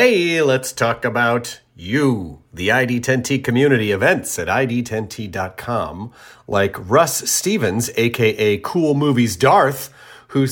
Hey, 0.00 0.40
let's 0.42 0.72
talk 0.72 1.04
about 1.04 1.60
you, 1.74 2.44
the 2.54 2.68
ID10T 2.68 3.42
community 3.42 3.90
events 3.90 4.38
at 4.38 4.46
ID10T.com, 4.46 6.12
like 6.46 6.76
Russ 6.88 7.28
Stevens, 7.28 7.90
aka 7.96 8.58
Cool 8.58 8.94
Movies 8.94 9.34
Darth, 9.34 9.92
who 10.28 10.44
uh, 10.44 10.46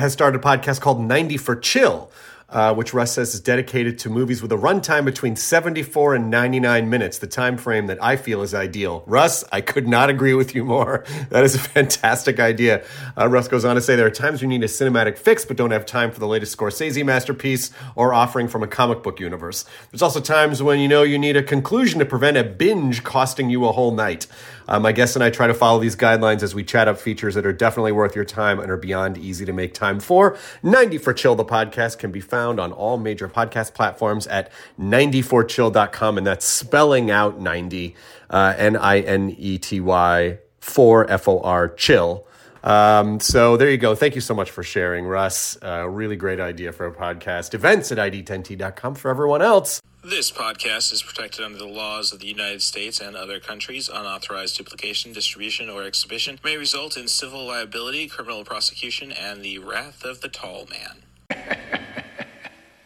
has 0.00 0.12
started 0.12 0.40
a 0.40 0.42
podcast 0.42 0.80
called 0.80 1.00
90 1.00 1.36
for 1.36 1.54
Chill 1.54 2.10
uh, 2.48 2.74
which 2.74 2.94
Russ 2.94 3.12
says 3.12 3.34
is 3.34 3.40
dedicated 3.40 3.98
to 4.00 4.10
movies 4.10 4.40
with 4.40 4.50
a 4.52 4.56
runtime 4.56 5.04
between 5.04 5.36
74 5.36 6.14
and 6.14 6.30
99 6.30 6.88
minutes, 6.88 7.18
the 7.18 7.26
time 7.26 7.58
frame 7.58 7.86
that 7.88 8.02
I 8.02 8.16
feel 8.16 8.42
is 8.42 8.54
ideal. 8.54 9.04
Russ, 9.06 9.44
I 9.52 9.60
could 9.60 9.86
not 9.86 10.08
agree 10.08 10.34
with 10.34 10.54
you 10.54 10.64
more. 10.64 11.04
That 11.28 11.44
is 11.44 11.54
a 11.54 11.58
fantastic 11.58 12.40
idea. 12.40 12.84
Uh, 13.16 13.28
Russ 13.28 13.48
goes 13.48 13.64
on 13.64 13.74
to 13.74 13.82
say 13.82 13.96
there 13.96 14.06
are 14.06 14.10
times 14.10 14.40
you 14.40 14.48
need 14.48 14.62
a 14.62 14.66
cinematic 14.66 15.18
fix 15.18 15.44
but 15.44 15.56
don't 15.56 15.72
have 15.72 15.84
time 15.84 16.10
for 16.10 16.20
the 16.20 16.26
latest 16.26 16.56
Scorsese 16.56 17.04
masterpiece 17.04 17.70
or 17.96 18.14
offering 18.14 18.48
from 18.48 18.62
a 18.62 18.66
comic 18.66 19.02
book 19.02 19.20
universe. 19.20 19.64
There's 19.90 20.00
also 20.00 20.20
times 20.20 20.62
when 20.62 20.78
you 20.78 20.88
know 20.88 21.02
you 21.02 21.18
need 21.18 21.36
a 21.36 21.42
conclusion 21.42 21.98
to 21.98 22.06
prevent 22.06 22.36
a 22.38 22.44
binge 22.44 23.04
costing 23.04 23.50
you 23.50 23.66
a 23.66 23.72
whole 23.72 23.92
night. 23.92 24.26
Uh, 24.68 24.78
my 24.78 24.92
guest 24.92 25.16
and 25.16 25.24
I 25.24 25.30
try 25.30 25.46
to 25.46 25.54
follow 25.54 25.80
these 25.80 25.96
guidelines 25.96 26.42
as 26.42 26.54
we 26.54 26.62
chat 26.62 26.86
up 26.86 26.98
features 26.98 27.34
that 27.34 27.46
are 27.46 27.52
definitely 27.52 27.92
worth 27.92 28.14
your 28.14 28.24
time 28.24 28.60
and 28.60 28.70
are 28.70 28.76
beyond 28.76 29.16
easy 29.16 29.44
to 29.46 29.52
make 29.52 29.74
time 29.74 29.98
for. 29.98 30.36
90 30.62 30.98
for 30.98 31.14
Chill, 31.14 31.34
the 31.34 31.44
podcast, 31.44 31.98
can 31.98 32.12
be 32.12 32.20
found 32.20 32.60
on 32.60 32.72
all 32.72 32.98
major 32.98 33.28
podcast 33.28 33.74
platforms 33.74 34.26
at 34.26 34.52
94chill.com, 34.78 36.18
and 36.18 36.26
that's 36.26 36.44
spelling 36.44 37.10
out 37.10 37.40
90, 37.40 37.96
uh, 38.30 38.54
N 38.56 38.76
I 38.76 39.00
N 39.00 39.34
E 39.38 39.58
T 39.58 39.80
Y, 39.80 40.38
4 40.60 41.10
F 41.10 41.28
O 41.28 41.40
R, 41.40 41.68
chill. 41.68 42.26
Um, 42.62 43.20
so 43.20 43.56
there 43.56 43.70
you 43.70 43.78
go. 43.78 43.94
Thank 43.94 44.14
you 44.14 44.20
so 44.20 44.34
much 44.34 44.50
for 44.50 44.62
sharing, 44.62 45.06
Russ. 45.06 45.56
Uh, 45.62 45.88
really 45.88 46.16
great 46.16 46.40
idea 46.40 46.72
for 46.72 46.86
a 46.86 46.92
podcast. 46.92 47.54
Events 47.54 47.90
at 47.92 47.98
id10t.com 47.98 48.94
for 48.94 49.10
everyone 49.10 49.42
else. 49.42 49.80
This 50.08 50.30
podcast 50.30 50.90
is 50.90 51.02
protected 51.02 51.44
under 51.44 51.58
the 51.58 51.66
laws 51.66 52.14
of 52.14 52.20
the 52.20 52.28
United 52.28 52.62
States 52.62 52.98
and 52.98 53.14
other 53.14 53.38
countries. 53.40 53.90
Unauthorized 53.90 54.56
duplication, 54.56 55.12
distribution, 55.12 55.68
or 55.68 55.82
exhibition 55.82 56.38
may 56.42 56.56
result 56.56 56.96
in 56.96 57.08
civil 57.08 57.44
liability, 57.44 58.08
criminal 58.08 58.42
prosecution, 58.42 59.12
and 59.12 59.42
the 59.42 59.58
wrath 59.58 60.04
of 60.04 60.22
the 60.22 60.28
tall 60.28 60.66
man. 60.70 61.02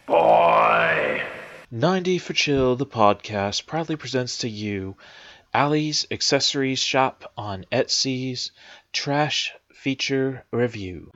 Boy! 0.09 1.23
90 1.71 2.19
for 2.19 2.33
Chill, 2.33 2.75
the 2.75 2.87
podcast, 2.87 3.67
proudly 3.67 3.95
presents 3.95 4.39
to 4.39 4.49
you 4.49 4.97
Ally's 5.55 6.09
Accessories 6.11 6.81
Shop 6.81 7.33
on 7.39 7.67
Etsy's 7.71 8.51
Trash 8.93 9.53
Feature 9.73 10.45
Revue. 10.51 11.13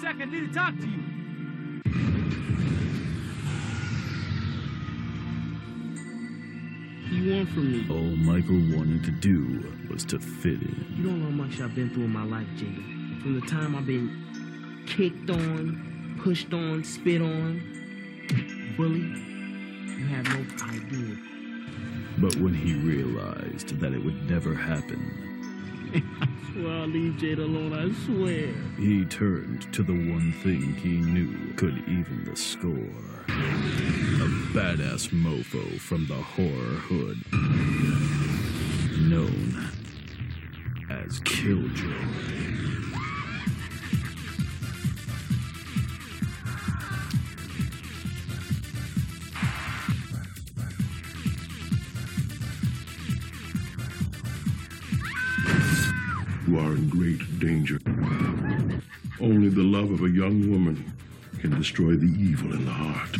Second. 0.00 0.22
I 0.22 0.40
need 0.40 0.48
to 0.48 0.54
talk 0.54 0.76
to 0.76 0.86
you. 0.86 1.08
you 7.10 7.34
want 7.34 7.48
from 7.48 7.72
me? 7.72 7.86
All 7.90 8.16
Michael 8.16 8.76
wanted 8.76 9.04
to 9.04 9.10
do 9.10 9.64
was 9.90 10.04
to 10.06 10.18
fit 10.18 10.62
in. 10.62 10.94
You 10.96 11.04
don't 11.04 11.18
know 11.18 11.24
how 11.26 11.30
much 11.30 11.60
I've 11.60 11.74
been 11.74 11.90
through 11.90 12.04
in 12.04 12.12
my 12.12 12.24
life, 12.24 12.46
Jada. 12.56 13.22
From 13.22 13.40
the 13.40 13.46
time 13.46 13.74
I've 13.74 13.86
been 13.86 14.84
kicked 14.86 15.30
on, 15.30 16.20
pushed 16.22 16.52
on, 16.52 16.84
spit 16.84 17.20
on, 17.20 17.60
bullied, 18.76 19.16
you 19.98 20.06
have 20.06 20.26
no 20.28 20.46
idea. 20.66 21.16
But 22.18 22.36
when 22.36 22.54
he 22.54 22.74
realized 22.74 23.78
that 23.80 23.92
it 23.92 24.04
would 24.04 24.30
never 24.30 24.54
happen, 24.54 25.00
swear 26.52 26.72
I'll 26.72 26.86
leave 26.86 27.16
Jade 27.18 27.38
alone, 27.38 27.72
I 27.72 27.92
swear. 28.04 28.48
He 28.76 29.04
turned 29.04 29.72
to 29.72 29.82
the 29.82 29.92
one 29.92 30.32
thing 30.42 30.74
he 30.74 30.98
knew 30.98 31.52
could 31.54 31.78
even 31.88 32.24
the 32.24 32.36
score. 32.36 32.72
A 33.28 34.28
badass 34.52 35.10
mofo 35.10 35.78
from 35.80 36.06
the 36.06 36.14
horror 36.14 36.78
hood. 36.88 37.18
Known 39.08 39.70
as 40.90 41.20
Killjoy. 41.20 42.67
You 56.48 56.58
are 56.58 56.72
in 56.72 56.88
great 56.88 57.40
danger. 57.40 57.78
Only 59.20 59.50
the 59.50 59.62
love 59.62 59.90
of 59.90 60.02
a 60.02 60.08
young 60.08 60.50
woman 60.50 60.92
can 61.40 61.50
destroy 61.56 61.94
the 61.94 62.06
evil 62.06 62.54
in 62.54 62.64
the 62.64 62.70
heart. 62.70 63.16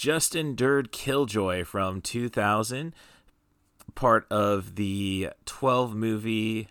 Just 0.00 0.34
endured 0.34 0.92
Killjoy 0.92 1.62
from 1.62 2.00
2000, 2.00 2.94
part 3.94 4.26
of 4.30 4.76
the 4.76 5.28
12 5.44 5.94
movie 5.94 6.68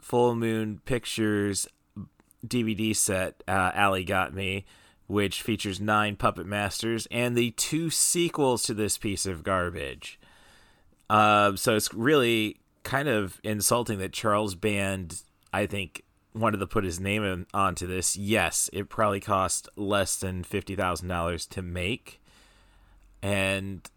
Full 0.00 0.34
Moon 0.34 0.80
Pictures 0.84 1.68
DVD 2.44 2.96
set 2.96 3.44
uh, 3.46 3.70
Ally 3.74 4.02
got 4.02 4.34
me, 4.34 4.64
which 5.06 5.40
features 5.40 5.80
nine 5.80 6.16
puppet 6.16 6.44
masters 6.44 7.06
and 7.12 7.36
the 7.36 7.52
two 7.52 7.90
sequels 7.90 8.64
to 8.64 8.74
this 8.74 8.98
piece 8.98 9.24
of 9.24 9.44
garbage. 9.44 10.18
Uh, 11.08 11.54
so 11.54 11.76
it's 11.76 11.94
really 11.94 12.58
kind 12.82 13.06
of 13.06 13.40
insulting 13.44 14.00
that 14.00 14.12
Charles 14.12 14.56
Band, 14.56 15.22
I 15.52 15.66
think, 15.66 16.02
wanted 16.34 16.58
to 16.58 16.66
put 16.66 16.82
his 16.82 16.98
name 16.98 17.22
in, 17.22 17.46
onto 17.54 17.86
this, 17.86 18.16
yes, 18.16 18.68
it 18.72 18.88
probably 18.88 19.20
cost 19.20 19.68
less 19.76 20.16
than 20.16 20.42
fifty 20.42 20.74
thousand 20.74 21.06
dollars 21.06 21.46
to 21.46 21.62
make, 21.62 22.18
and 23.22 23.88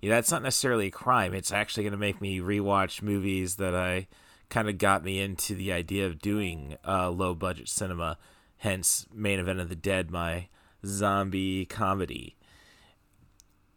yeah, 0.00 0.14
that's 0.14 0.30
not 0.30 0.42
necessarily 0.42 0.86
a 0.86 0.90
crime. 0.90 1.34
It's 1.34 1.52
actually 1.52 1.84
going 1.84 1.92
to 1.92 1.98
make 1.98 2.20
me 2.20 2.40
rewatch 2.40 3.02
movies 3.02 3.56
that 3.56 3.74
I 3.74 4.08
kind 4.48 4.68
of 4.68 4.78
got 4.78 5.04
me 5.04 5.20
into 5.20 5.54
the 5.54 5.72
idea 5.72 6.06
of 6.06 6.18
doing 6.18 6.76
uh, 6.86 7.10
low 7.10 7.34
budget 7.34 7.68
cinema. 7.68 8.18
Hence, 8.58 9.06
Main 9.12 9.38
Event 9.38 9.60
of 9.60 9.68
the 9.68 9.76
Dead, 9.76 10.10
my 10.10 10.48
zombie 10.84 11.64
comedy. 11.66 12.36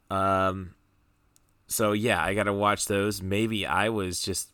Um, 0.10 0.76
so 1.68 1.92
yeah, 1.92 2.24
I 2.24 2.34
got 2.34 2.44
to 2.44 2.54
watch 2.54 2.86
those. 2.86 3.22
Maybe 3.22 3.66
I 3.66 3.90
was 3.90 4.22
just 4.22 4.50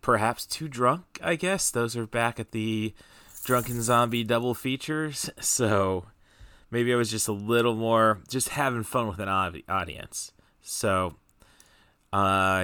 perhaps 0.00 0.46
too 0.46 0.68
drunk, 0.68 1.18
I 1.22 1.36
guess. 1.36 1.70
Those 1.70 1.96
are 1.96 2.06
back 2.06 2.40
at 2.40 2.52
the 2.52 2.94
Drunken 3.44 3.82
Zombie 3.82 4.24
double 4.24 4.54
features. 4.54 5.30
So 5.40 6.06
maybe 6.70 6.92
I 6.92 6.96
was 6.96 7.10
just 7.10 7.28
a 7.28 7.32
little 7.32 7.74
more 7.74 8.20
just 8.28 8.50
having 8.50 8.82
fun 8.82 9.08
with 9.08 9.20
an 9.20 9.28
audience. 9.28 10.32
So 10.62 11.16
uh, 12.12 12.16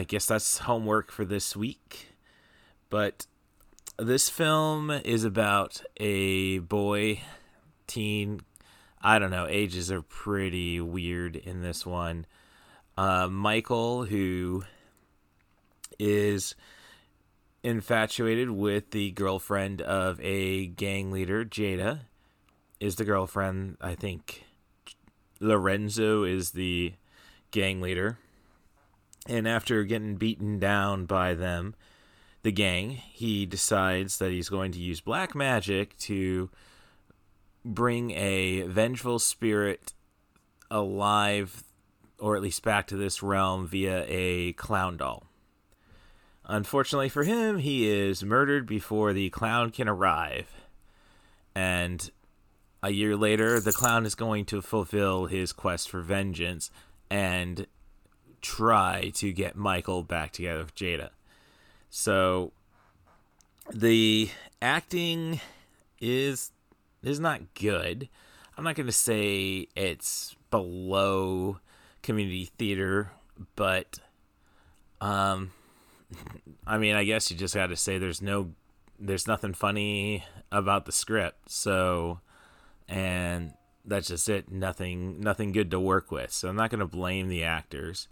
I 0.02 0.04
guess 0.06 0.26
that's 0.26 0.58
homework 0.58 1.10
for 1.10 1.24
this 1.24 1.56
week. 1.56 2.14
But 2.90 3.26
this 3.98 4.28
film 4.28 4.90
is 4.90 5.24
about 5.24 5.82
a 5.96 6.58
boy, 6.58 7.20
teen, 7.86 8.40
I 9.00 9.18
don't 9.18 9.30
know, 9.30 9.46
ages 9.48 9.90
are 9.90 10.02
pretty 10.02 10.80
weird 10.80 11.36
in 11.36 11.62
this 11.62 11.84
one. 11.84 12.26
Uh, 12.96 13.28
Michael, 13.28 14.04
who 14.04 14.64
is 15.98 16.54
infatuated 17.62 18.50
with 18.50 18.90
the 18.90 19.10
girlfriend 19.12 19.82
of 19.82 20.20
a 20.20 20.66
gang 20.66 21.10
leader, 21.10 21.44
Jada, 21.44 22.00
is 22.80 22.96
the 22.96 23.04
girlfriend. 23.04 23.76
I 23.80 23.94
think 23.94 24.44
Lorenzo 25.40 26.24
is 26.24 26.50
the 26.52 26.94
gang 27.50 27.80
leader. 27.80 28.18
And 29.28 29.48
after 29.48 29.82
getting 29.84 30.16
beaten 30.16 30.58
down 30.58 31.06
by 31.06 31.34
them, 31.34 31.74
the 32.42 32.52
gang, 32.52 32.90
he 32.90 33.44
decides 33.44 34.18
that 34.18 34.30
he's 34.30 34.48
going 34.48 34.72
to 34.72 34.78
use 34.78 35.00
black 35.00 35.34
magic 35.34 35.96
to 35.98 36.48
bring 37.64 38.12
a 38.12 38.62
vengeful 38.62 39.18
spirit 39.18 39.92
alive, 40.70 41.64
or 42.20 42.36
at 42.36 42.42
least 42.42 42.62
back 42.62 42.86
to 42.86 42.96
this 42.96 43.22
realm 43.22 43.66
via 43.66 44.04
a 44.06 44.52
clown 44.52 44.96
doll. 44.96 45.24
Unfortunately 46.44 47.08
for 47.08 47.24
him, 47.24 47.58
he 47.58 47.88
is 47.88 48.22
murdered 48.22 48.66
before 48.66 49.12
the 49.12 49.30
clown 49.30 49.70
can 49.70 49.88
arrive. 49.88 50.46
And 51.56 52.08
a 52.82 52.90
year 52.90 53.16
later, 53.16 53.60
the 53.60 53.72
clown 53.72 54.06
is 54.06 54.14
going 54.14 54.44
to 54.46 54.62
fulfill 54.62 55.26
his 55.26 55.52
quest 55.52 55.90
for 55.90 56.00
vengeance 56.00 56.70
and 57.10 57.66
try 58.42 59.10
to 59.14 59.32
get 59.32 59.56
Michael 59.56 60.02
back 60.02 60.32
together 60.32 60.60
with 60.60 60.74
Jada. 60.74 61.10
So 61.90 62.52
the 63.72 64.30
acting 64.60 65.40
is 66.00 66.52
is 67.02 67.20
not 67.20 67.54
good. 67.54 68.08
I'm 68.56 68.64
not 68.64 68.74
going 68.74 68.86
to 68.86 68.92
say 68.92 69.68
it's 69.76 70.34
below 70.50 71.58
community 72.02 72.50
theater, 72.58 73.10
but 73.54 73.98
um 75.00 75.50
I 76.66 76.78
mean, 76.78 76.94
I 76.94 77.04
guess 77.04 77.30
you 77.30 77.36
just 77.36 77.54
got 77.54 77.68
to 77.68 77.76
say 77.76 77.98
there's 77.98 78.22
no 78.22 78.52
there's 78.98 79.26
nothing 79.26 79.54
funny 79.54 80.24
about 80.50 80.86
the 80.86 80.92
script. 80.92 81.50
So 81.50 82.20
and 82.88 83.52
that's 83.84 84.08
just 84.08 84.28
it. 84.28 84.50
Nothing 84.50 85.20
nothing 85.20 85.52
good 85.52 85.70
to 85.70 85.80
work 85.80 86.10
with. 86.10 86.32
So 86.32 86.48
I'm 86.48 86.56
not 86.56 86.70
going 86.70 86.80
to 86.80 86.86
blame 86.86 87.28
the 87.28 87.44
actors. 87.44 88.08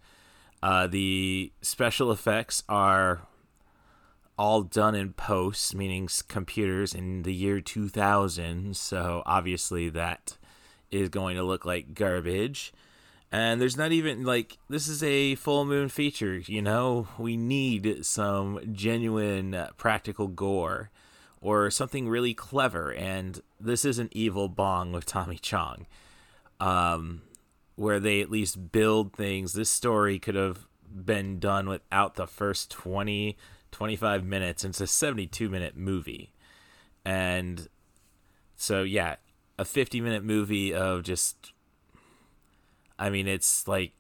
Uh, 0.63 0.87
the 0.87 1.53
special 1.61 2.11
effects 2.11 2.63
are 2.69 3.23
all 4.39 4.63
done 4.63 4.95
in 4.95 5.13
post, 5.13 5.75
meaning 5.75 6.09
computers 6.29 6.95
in 6.95 7.23
the 7.23 7.35
year 7.35 7.61
2000. 7.61 8.77
So 8.77 9.23
obviously 9.27 9.89
that 9.91 10.39
is 10.91 11.09
going 11.09 11.37
to 11.37 11.43
look 11.43 11.65
like 11.65 11.95
garbage. 11.95 12.73
And 13.31 13.61
there's 13.61 13.77
not 13.77 13.93
even 13.93 14.25
like 14.25 14.59
this 14.69 14.87
is 14.87 15.03
a 15.03 15.35
full 15.35 15.65
moon 15.65 15.89
feature, 15.89 16.37
you 16.39 16.63
know? 16.63 17.09
We 17.19 17.37
need 17.37 18.07
some 18.07 18.61
genuine 18.73 19.67
practical 19.77 20.29
gore 20.29 20.91
or 21.45 21.71
something 21.71 22.09
really 22.09 22.33
clever. 22.33 22.91
And 22.95 23.43
this 23.61 23.85
is 23.85 23.99
an 23.99 24.09
Evil 24.13 24.49
Bong 24.49 24.93
with 24.93 25.05
Tommy 25.05 25.37
Chong, 25.37 25.87
um, 26.59 27.21
where 27.77 28.01
they 28.01 28.23
at 28.23 28.31
least 28.31 28.73
build 28.73 29.13
things. 29.13 29.53
This 29.53 29.69
story 29.69 30.19
could 30.19 30.37
have 30.37 30.67
been 30.91 31.39
done 31.39 31.69
without 31.69 32.15
the 32.15 32.27
first 32.27 32.71
20, 32.71 33.37
25 33.71 34.25
minutes. 34.25 34.65
It's 34.65 34.81
a 34.81 34.87
72 34.87 35.51
minute 35.51 35.77
movie. 35.77 36.33
And 37.05 37.69
so, 38.57 38.83
yeah, 38.83 39.17
a 39.59 39.67
50 39.67 40.01
minute 40.01 40.25
movie 40.25 40.73
of 40.73 41.03
just, 41.03 41.53
I 42.99 43.11
mean, 43.11 43.29
it's 43.29 43.69
like, 43.69 43.93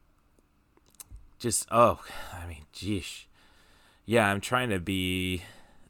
just, 1.38 1.68
oh, 1.70 2.02
I 2.32 2.46
mean, 2.46 2.64
geesh. 2.74 3.26
Yeah, 4.06 4.30
I'm 4.30 4.40
trying 4.40 4.70
to 4.70 4.80
be 4.80 5.42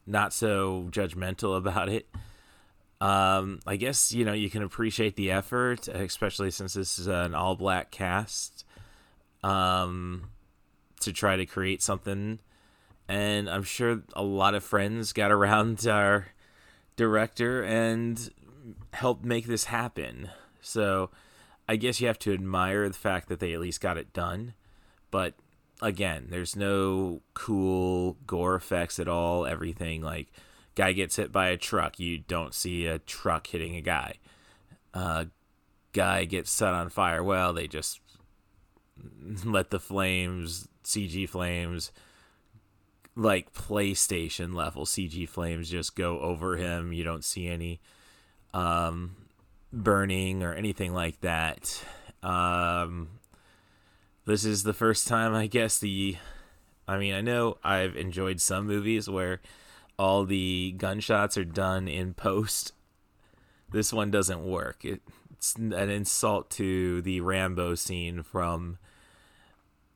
not 0.05 0.33
so 0.33 0.87
judgmental 0.91 1.57
about 1.57 1.89
it. 1.89 2.07
Um, 3.01 3.59
I 3.67 3.75
guess 3.75 4.11
you 4.13 4.25
know 4.25 4.33
you 4.33 4.49
can 4.49 4.63
appreciate 4.63 5.15
the 5.15 5.31
effort, 5.31 5.87
especially 5.87 6.51
since 6.51 6.73
this 6.73 6.97
is 6.97 7.07
an 7.07 7.35
all 7.35 7.55
black 7.55 7.91
cast. 7.91 8.65
Um, 9.43 10.29
to 11.01 11.13
try 11.13 11.35
to 11.35 11.45
create 11.45 11.83
something, 11.83 12.39
and 13.07 13.49
I'm 13.49 13.63
sure 13.63 14.01
a 14.13 14.23
lot 14.23 14.55
of 14.55 14.63
friends 14.63 15.13
got 15.13 15.31
around 15.31 15.85
our 15.87 16.27
director 16.95 17.63
and 17.63 18.31
helped 18.93 19.23
make 19.23 19.45
this 19.45 19.65
happen. 19.65 20.29
So, 20.61 21.11
I 21.69 21.75
guess 21.75 22.01
you 22.01 22.07
have 22.07 22.17
to 22.19 22.33
admire 22.33 22.87
the 22.87 22.95
fact 22.95 23.29
that 23.29 23.39
they 23.39 23.53
at 23.53 23.59
least 23.59 23.81
got 23.81 23.97
it 23.97 24.13
done. 24.13 24.53
But 25.11 25.35
again, 25.81 26.27
there's 26.29 26.55
no 26.55 27.21
cool 27.33 28.17
gore 28.25 28.55
effects 28.55 28.99
at 28.99 29.07
all. 29.07 29.45
Everything 29.45 30.01
like 30.01 30.27
guy 30.75 30.91
gets 30.91 31.15
hit 31.15 31.31
by 31.31 31.47
a 31.47 31.57
truck, 31.57 31.99
you 31.99 32.17
don't 32.17 32.53
see 32.53 32.85
a 32.85 32.99
truck 32.99 33.47
hitting 33.47 33.75
a 33.75 33.81
guy. 33.81 34.15
Uh, 34.93 35.25
guy 35.93 36.25
gets 36.25 36.51
set 36.51 36.73
on 36.73 36.89
fire. 36.89 37.23
Well, 37.23 37.53
they 37.53 37.67
just 37.67 37.99
let 39.45 39.69
the 39.69 39.79
flames, 39.79 40.67
CG 40.83 41.27
flames, 41.27 41.91
like 43.15 43.53
PlayStation 43.53 44.53
level 44.53 44.85
CG 44.85 45.27
flames, 45.27 45.69
just 45.69 45.95
go 45.95 46.19
over 46.19 46.57
him. 46.57 46.93
You 46.93 47.03
don't 47.03 47.23
see 47.23 47.47
any 47.47 47.79
um, 48.53 49.15
burning 49.71 50.43
or 50.43 50.53
anything 50.53 50.93
like 50.93 51.21
that. 51.21 51.81
Um, 52.21 53.09
this 54.25 54.45
is 54.45 54.63
the 54.63 54.73
first 54.73 55.07
time 55.07 55.33
I 55.33 55.47
guess 55.47 55.77
the 55.77 56.17
I 56.87 56.97
mean, 56.97 57.13
I 57.13 57.21
know 57.21 57.57
I've 57.63 57.95
enjoyed 57.95 58.39
some 58.39 58.67
movies 58.67 59.09
where 59.09 59.41
all 59.97 60.25
the 60.25 60.75
gunshots 60.77 61.37
are 61.37 61.45
done 61.45 61.87
in 61.87 62.13
post. 62.13 62.73
This 63.71 63.91
one 63.91 64.11
doesn't 64.11 64.43
work. 64.43 64.85
It, 64.85 65.01
it's 65.31 65.55
an 65.55 65.73
insult 65.73 66.49
to 66.51 67.01
the 67.01 67.21
Rambo 67.21 67.75
scene 67.75 68.21
from 68.21 68.77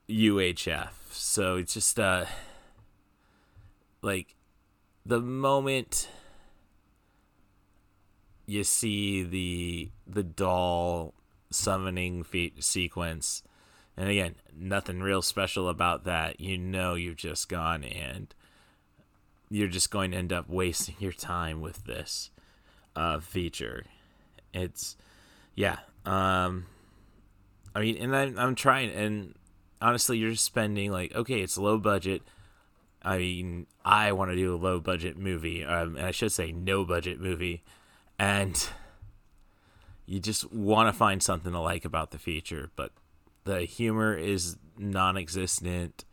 UHF. 0.09 0.91
So 1.11 1.57
it's 1.57 1.73
just 1.73 1.99
uh 1.99 2.25
like 4.01 4.35
the 5.05 5.19
moment 5.19 6.09
you 8.45 8.63
see 8.63 9.23
the 9.23 9.91
the 10.07 10.23
doll 10.23 11.13
summoning 11.51 12.23
feat 12.23 12.63
sequence 12.63 13.43
and 13.99 14.09
again, 14.09 14.35
nothing 14.57 15.01
real 15.01 15.21
special 15.21 15.67
about 15.67 16.05
that. 16.05 16.39
You 16.39 16.57
know, 16.57 16.95
you've 16.95 17.17
just 17.17 17.49
gone 17.49 17.83
and 17.83 18.33
you're 19.49 19.67
just 19.67 19.91
going 19.91 20.11
to 20.11 20.17
end 20.17 20.31
up 20.31 20.47
wasting 20.47 20.95
your 20.99 21.11
time 21.11 21.59
with 21.59 21.83
this 21.83 22.29
uh, 22.95 23.19
feature. 23.19 23.83
It's, 24.53 24.95
yeah. 25.53 25.79
Um, 26.05 26.67
I 27.75 27.81
mean, 27.81 27.97
and 27.97 28.15
I'm, 28.15 28.39
I'm 28.39 28.55
trying, 28.55 28.91
and 28.91 29.35
honestly, 29.81 30.17
you're 30.17 30.35
spending 30.35 30.93
like, 30.93 31.13
okay, 31.13 31.41
it's 31.41 31.57
low 31.57 31.77
budget. 31.77 32.21
I 33.03 33.17
mean, 33.17 33.67
I 33.83 34.13
want 34.13 34.31
to 34.31 34.37
do 34.37 34.55
a 34.55 34.57
low 34.57 34.79
budget 34.79 35.17
movie, 35.17 35.65
um, 35.65 35.97
and 35.97 36.05
I 36.05 36.11
should 36.11 36.31
say 36.31 36.53
no 36.53 36.85
budget 36.85 37.19
movie, 37.19 37.63
and 38.17 38.69
you 40.05 40.21
just 40.21 40.53
want 40.53 40.87
to 40.87 40.97
find 40.97 41.21
something 41.21 41.51
to 41.51 41.59
like 41.59 41.83
about 41.83 42.11
the 42.11 42.17
feature, 42.17 42.71
but 42.77 42.93
the 43.43 43.61
humor 43.61 44.15
is 44.15 44.57
non-existent. 44.77 46.05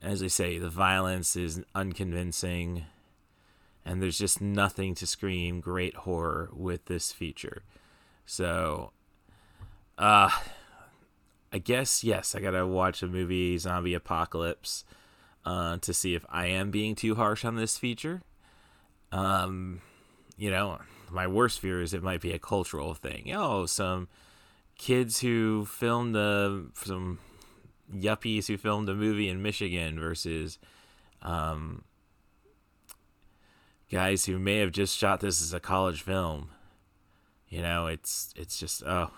As 0.00 0.22
I 0.22 0.28
say, 0.28 0.58
the 0.58 0.70
violence 0.70 1.34
is 1.36 1.62
unconvincing, 1.74 2.84
and 3.84 4.02
there's 4.02 4.18
just 4.18 4.40
nothing 4.40 4.94
to 4.96 5.06
scream 5.06 5.60
great 5.60 5.94
horror 5.94 6.50
with 6.52 6.84
this 6.86 7.10
feature. 7.12 7.62
So, 8.26 8.92
uh, 9.96 10.30
I 11.52 11.58
guess 11.58 12.04
yes, 12.04 12.34
I 12.34 12.40
gotta 12.40 12.66
watch 12.66 13.00
the 13.00 13.06
movie 13.06 13.56
Zombie 13.58 13.94
Apocalypse 13.94 14.84
uh, 15.44 15.78
to 15.78 15.94
see 15.94 16.14
if 16.14 16.24
I 16.28 16.46
am 16.46 16.70
being 16.70 16.94
too 16.94 17.14
harsh 17.14 17.44
on 17.44 17.56
this 17.56 17.78
feature. 17.78 18.22
Um, 19.10 19.80
you 20.36 20.50
know, 20.50 20.78
my 21.10 21.26
worst 21.26 21.60
fear 21.60 21.80
is 21.80 21.94
it 21.94 22.02
might 22.02 22.20
be 22.20 22.32
a 22.32 22.38
cultural 22.38 22.94
thing. 22.94 23.32
Oh, 23.34 23.66
some 23.66 24.08
kids 24.78 25.20
who 25.20 25.66
filmed 25.66 26.16
a 26.16 26.64
some 26.74 27.18
yuppies 27.92 28.46
who 28.46 28.56
filmed 28.56 28.88
a 28.88 28.94
movie 28.94 29.28
in 29.28 29.42
Michigan 29.42 29.98
versus 29.98 30.58
um, 31.22 31.84
guys 33.90 34.24
who 34.24 34.38
may 34.38 34.58
have 34.58 34.72
just 34.72 34.96
shot 34.96 35.20
this 35.20 35.42
as 35.42 35.52
a 35.52 35.60
college 35.60 36.02
film. 36.02 36.50
You 37.48 37.62
know, 37.62 37.86
it's 37.86 38.32
it's 38.36 38.58
just 38.58 38.82
oh 38.84 39.10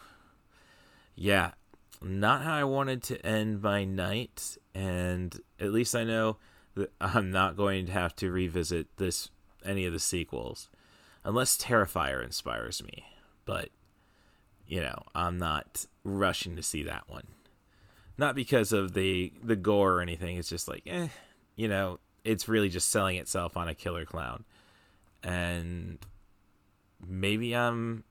yeah, 1.15 1.53
not 2.03 2.43
how 2.43 2.55
I 2.55 2.65
wanted 2.65 3.03
to 3.05 3.25
end 3.25 3.63
my 3.63 3.85
night, 3.85 4.57
and 4.75 5.39
at 5.59 5.73
least 5.73 5.95
I 5.95 6.05
know 6.05 6.39
that 6.75 6.93
I'm 7.01 7.31
not 7.31 7.57
going 7.57 7.87
to 7.87 7.93
have 7.93 8.17
to 8.17 8.31
revisit 8.31 8.97
this 8.97 9.31
any 9.65 9.85
of 9.85 9.93
the 9.93 9.99
sequels, 9.99 10.71
unless 11.25 11.59
Terrifier 11.59 12.25
inspires 12.25 12.83
me. 12.83 13.05
But 13.45 13.71
you 14.71 14.81
know, 14.81 15.03
I'm 15.17 15.37
not 15.37 15.85
rushing 16.05 16.55
to 16.55 16.63
see 16.63 16.85
that 16.85 17.03
one. 17.09 17.27
Not 18.17 18.37
because 18.37 18.73
of 18.73 18.95
the 18.95 19.33
the 19.43 19.57
gore 19.57 19.95
or 19.95 20.01
anything. 20.01 20.37
It's 20.37 20.49
just 20.49 20.69
like, 20.69 20.85
eh, 20.87 21.09
you 21.57 21.67
know, 21.67 21.99
it's 22.25 22.49
really 22.49 22.69
just 22.69 22.89
selling 22.89 23.17
itself 23.17 23.57
on 23.57 23.69
a 23.69 23.75
killer 23.75 24.05
clown. 24.05 24.45
And 25.25 25.99
maybe 27.05 27.55
I'm 27.55 28.05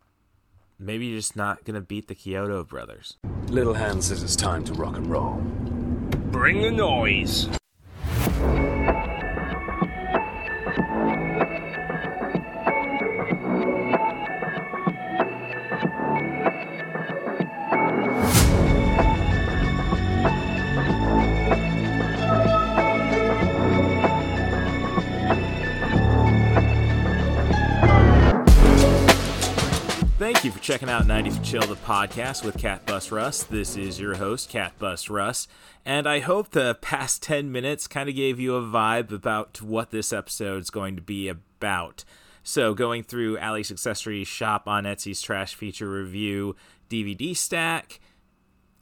maybe 0.78 1.16
just 1.16 1.38
not 1.38 1.64
gonna 1.64 1.82
beat 1.82 2.10
the 2.10 2.16
Chiodo 2.16 2.68
brothers. 2.68 3.16
Little 3.48 3.76
Hand 3.76 4.04
says 4.04 4.22
it's 4.22 4.36
time 4.36 4.66
to 4.66 4.74
rock 4.74 4.98
and 4.98 5.08
roll. 5.08 5.36
Bring 6.32 6.62
the 6.62 6.72
noise. 6.72 7.48
Thank 30.32 30.46
you 30.46 30.52
for 30.52 30.60
checking 30.60 30.92
out 30.92 31.08
90 31.08 31.32
for 31.32 31.44
Chill, 31.44 31.62
the 31.64 31.74
podcast 31.74 32.46
with 32.46 32.56
Cat 32.56 32.86
Bus 32.86 33.12
Russ. 33.12 33.42
This 33.42 33.76
is 33.76 34.00
your 34.00 34.14
host, 34.14 34.48
Cat 34.48 34.78
Bus 34.78 35.10
Russ, 35.10 35.48
and 35.84 36.08
I 36.08 36.20
hope 36.20 36.52
the 36.52 36.78
past 36.82 37.24
10 37.24 37.52
minutes 37.52 37.88
kind 37.88 38.08
of 38.08 38.14
gave 38.14 38.40
you 38.40 38.54
a 38.54 38.62
vibe 38.62 39.12
about 39.12 39.60
what 39.60 39.90
this 39.90 40.14
episode 40.14 40.62
is 40.62 40.70
going 40.70 40.96
to 40.98 41.02
be 41.02 41.30
about. 41.30 42.06
So, 42.44 42.76
going 42.76 43.02
through 43.02 43.40
Ally's 43.40 43.72
Accessory 43.72 44.24
Shop 44.24 44.68
on 44.68 44.84
Etsy's 44.84 45.20
Trash 45.20 45.56
Feature 45.56 45.90
Revue 45.90 46.54
DVD 46.92 47.36
stack, 47.36 48.00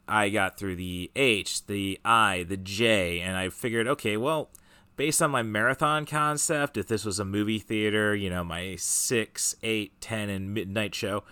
I 0.06 0.28
got 0.28 0.58
through 0.58 0.76
the 0.76 1.10
H, 1.16 1.66
the 1.66 1.98
I, 2.04 2.44
the 2.44 2.58
J, 2.58 3.22
and 3.22 3.38
I 3.38 3.48
figured, 3.48 3.88
okay, 3.88 4.18
well, 4.18 4.50
based 4.98 5.22
on 5.22 5.32
my 5.32 5.44
marathon 5.44 6.06
concept, 6.06 6.76
if 6.76 6.88
this 6.88 7.06
was 7.06 7.20
a 7.20 7.26
movie 7.26 7.60
theater, 7.60 8.14
you 8.16 8.30
know, 8.30 8.44
my 8.44 8.76
6, 8.76 9.56
8, 9.64 10.02
10, 10.02 10.30
and 10.30 10.54
midnight 10.54 10.94
show, 10.96 11.24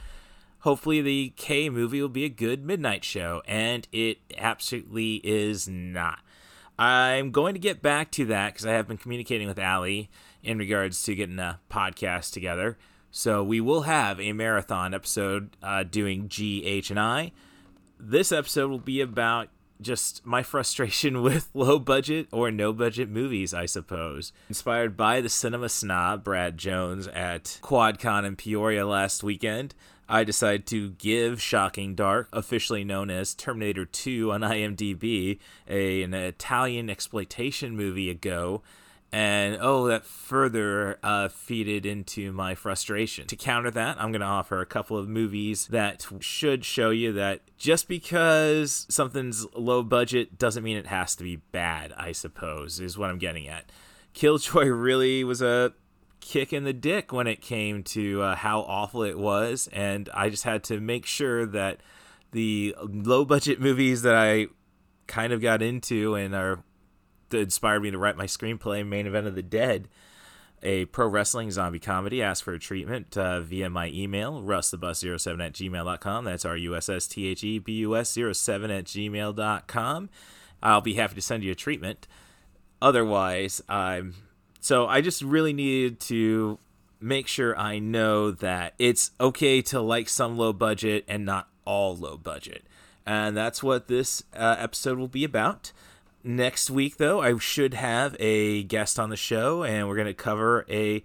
hopefully 0.59 1.01
the 1.01 1.33
K 1.35 1.69
movie 1.69 2.01
will 2.01 2.07
be 2.07 2.23
a 2.23 2.29
good 2.29 2.63
midnight 2.63 3.03
show, 3.03 3.41
and 3.47 3.87
it 3.91 4.19
absolutely 4.37 5.15
is 5.23 5.67
not. 5.67 6.19
I'm 6.77 7.31
going 7.31 7.53
to 7.53 7.59
get 7.59 7.81
back 7.81 8.11
to 8.11 8.25
that 8.25 8.53
because 8.53 8.65
I 8.65 8.73
have 8.73 8.87
been 8.87 8.97
communicating 8.97 9.47
with 9.47 9.59
Ally 9.59 10.03
in 10.43 10.57
regards 10.57 11.01
to 11.03 11.15
getting 11.15 11.39
a 11.39 11.59
podcast 11.69 12.33
together. 12.33 12.77
So 13.11 13.43
we 13.43 13.61
will 13.61 13.83
have 13.83 14.19
a 14.19 14.33
marathon 14.33 14.93
episode 14.93 15.55
uh, 15.63 15.83
doing 15.83 16.27
G, 16.27 16.65
H, 16.65 16.89
and 16.89 16.99
I. 16.99 17.31
This 17.97 18.31
episode 18.31 18.69
will 18.69 18.77
be 18.77 18.99
about 18.99 19.47
just 19.81 20.25
my 20.25 20.43
frustration 20.43 21.21
with 21.23 21.49
low 21.53 21.79
budget 21.79 22.27
or 22.31 22.51
no 22.51 22.73
budget 22.73 23.09
movies, 23.09 23.53
I 23.53 23.65
suppose. 23.65 24.31
Inspired 24.49 24.95
by 24.97 25.21
the 25.21 25.29
cinema 25.29 25.69
snob 25.69 26.23
Brad 26.23 26.57
Jones 26.57 27.07
at 27.07 27.59
QuadCon 27.61 28.25
in 28.25 28.35
Peoria 28.35 28.85
last 28.85 29.23
weekend, 29.23 29.75
I 30.07 30.23
decided 30.23 30.67
to 30.67 30.91
give 30.91 31.41
Shocking 31.41 31.95
Dark, 31.95 32.29
officially 32.31 32.83
known 32.83 33.09
as 33.09 33.33
Terminator 33.33 33.85
2 33.85 34.31
on 34.31 34.41
IMDb, 34.41 35.39
a, 35.67 36.03
an 36.03 36.13
Italian 36.13 36.89
exploitation 36.89 37.75
movie, 37.75 38.09
a 38.11 38.13
go. 38.13 38.61
And 39.15 39.59
oh, 39.61 39.87
that 39.87 40.05
further 40.05 40.99
uh, 41.01 41.29
feeded 41.29 41.85
into 41.85 42.33
my 42.33 42.53
frustration. 42.53 43.27
To 43.27 43.37
counter 43.37 43.71
that, 43.71 43.95
I'm 43.97 44.11
going 44.11 44.19
to 44.19 44.27
offer 44.27 44.59
a 44.59 44.65
couple 44.65 44.97
of 44.97 45.07
movies 45.07 45.67
that 45.67 46.05
should 46.19 46.65
show 46.65 46.89
you 46.89 47.13
that 47.13 47.39
just 47.57 47.87
because 47.87 48.85
something's 48.89 49.47
low 49.55 49.83
budget 49.83 50.37
doesn't 50.37 50.65
mean 50.65 50.75
it 50.75 50.87
has 50.87 51.15
to 51.15 51.23
be 51.23 51.37
bad, 51.37 51.93
I 51.95 52.11
suppose, 52.11 52.81
is 52.81 52.97
what 52.97 53.09
I'm 53.09 53.17
getting 53.17 53.47
at. 53.47 53.71
Killjoy 54.11 54.65
really 54.65 55.23
was 55.23 55.41
a 55.41 55.71
kick 56.19 56.51
in 56.51 56.65
the 56.65 56.73
dick 56.73 57.13
when 57.13 57.25
it 57.25 57.39
came 57.39 57.83
to 57.83 58.21
uh, 58.21 58.35
how 58.35 58.63
awful 58.63 59.03
it 59.03 59.17
was, 59.17 59.69
and 59.71 60.09
I 60.13 60.27
just 60.27 60.43
had 60.43 60.61
to 60.65 60.81
make 60.81 61.05
sure 61.05 61.45
that 61.45 61.79
the 62.33 62.75
low 62.81 63.23
budget 63.23 63.61
movies 63.61 64.01
that 64.01 64.15
I 64.15 64.47
kind 65.07 65.31
of 65.31 65.41
got 65.41 65.61
into 65.61 66.15
and 66.15 66.35
are 66.35 66.65
inspired 67.41 67.81
me 67.81 67.91
to 67.91 67.97
write 67.97 68.17
my 68.17 68.25
screenplay, 68.25 68.85
Main 68.85 69.07
Event 69.07 69.27
of 69.27 69.35
the 69.35 69.43
Dead, 69.43 69.87
a 70.63 70.85
pro 70.85 71.07
wrestling 71.07 71.51
zombie 71.51 71.79
comedy. 71.79 72.21
Ask 72.21 72.43
for 72.43 72.53
a 72.53 72.59
treatment 72.59 73.17
uh, 73.17 73.41
via 73.41 73.69
my 73.69 73.89
email, 73.89 74.41
russthebus07 74.41 75.45
at 75.45 75.53
gmail.com. 75.53 76.25
That's 76.25 76.45
R 76.45 76.57
U 76.57 76.75
S 76.75 76.89
S 76.89 77.07
T 77.07 77.27
H 77.27 77.43
E 77.43 77.59
B 77.59 77.73
U 77.73 77.95
S 77.95 78.11
07 78.11 78.71
at 78.71 78.85
gmail.com. 78.85 80.09
I'll 80.63 80.81
be 80.81 80.95
happy 80.95 81.15
to 81.15 81.21
send 81.21 81.43
you 81.43 81.51
a 81.51 81.55
treatment. 81.55 82.07
Otherwise, 82.81 83.61
I'm. 83.69 84.15
So 84.59 84.87
I 84.87 85.01
just 85.01 85.21
really 85.21 85.53
needed 85.53 85.99
to 86.01 86.57
make 86.99 87.27
sure 87.27 87.57
I 87.57 87.77
know 87.77 88.31
that 88.31 88.73
it's 88.79 89.11
okay 89.19 89.61
to 89.63 89.79
like 89.79 90.09
some 90.09 90.37
low 90.37 90.53
budget 90.53 91.05
and 91.07 91.23
not 91.23 91.47
all 91.65 91.95
low 91.95 92.17
budget. 92.17 92.63
And 93.05 93.37
that's 93.37 93.61
what 93.61 93.87
this 93.87 94.23
uh, 94.35 94.55
episode 94.57 94.97
will 94.97 95.07
be 95.07 95.23
about. 95.23 95.71
Next 96.27 96.71
week, 96.71 96.97
though, 96.97 97.21
I 97.21 97.37
should 97.37 97.75
have 97.75 98.15
a 98.19 98.63
guest 98.63 98.97
on 98.97 99.11
the 99.11 99.15
show, 99.15 99.63
and 99.63 99.87
we're 99.87 99.95
going 99.95 100.07
to 100.07 100.13
cover 100.15 100.65
a, 100.67 101.03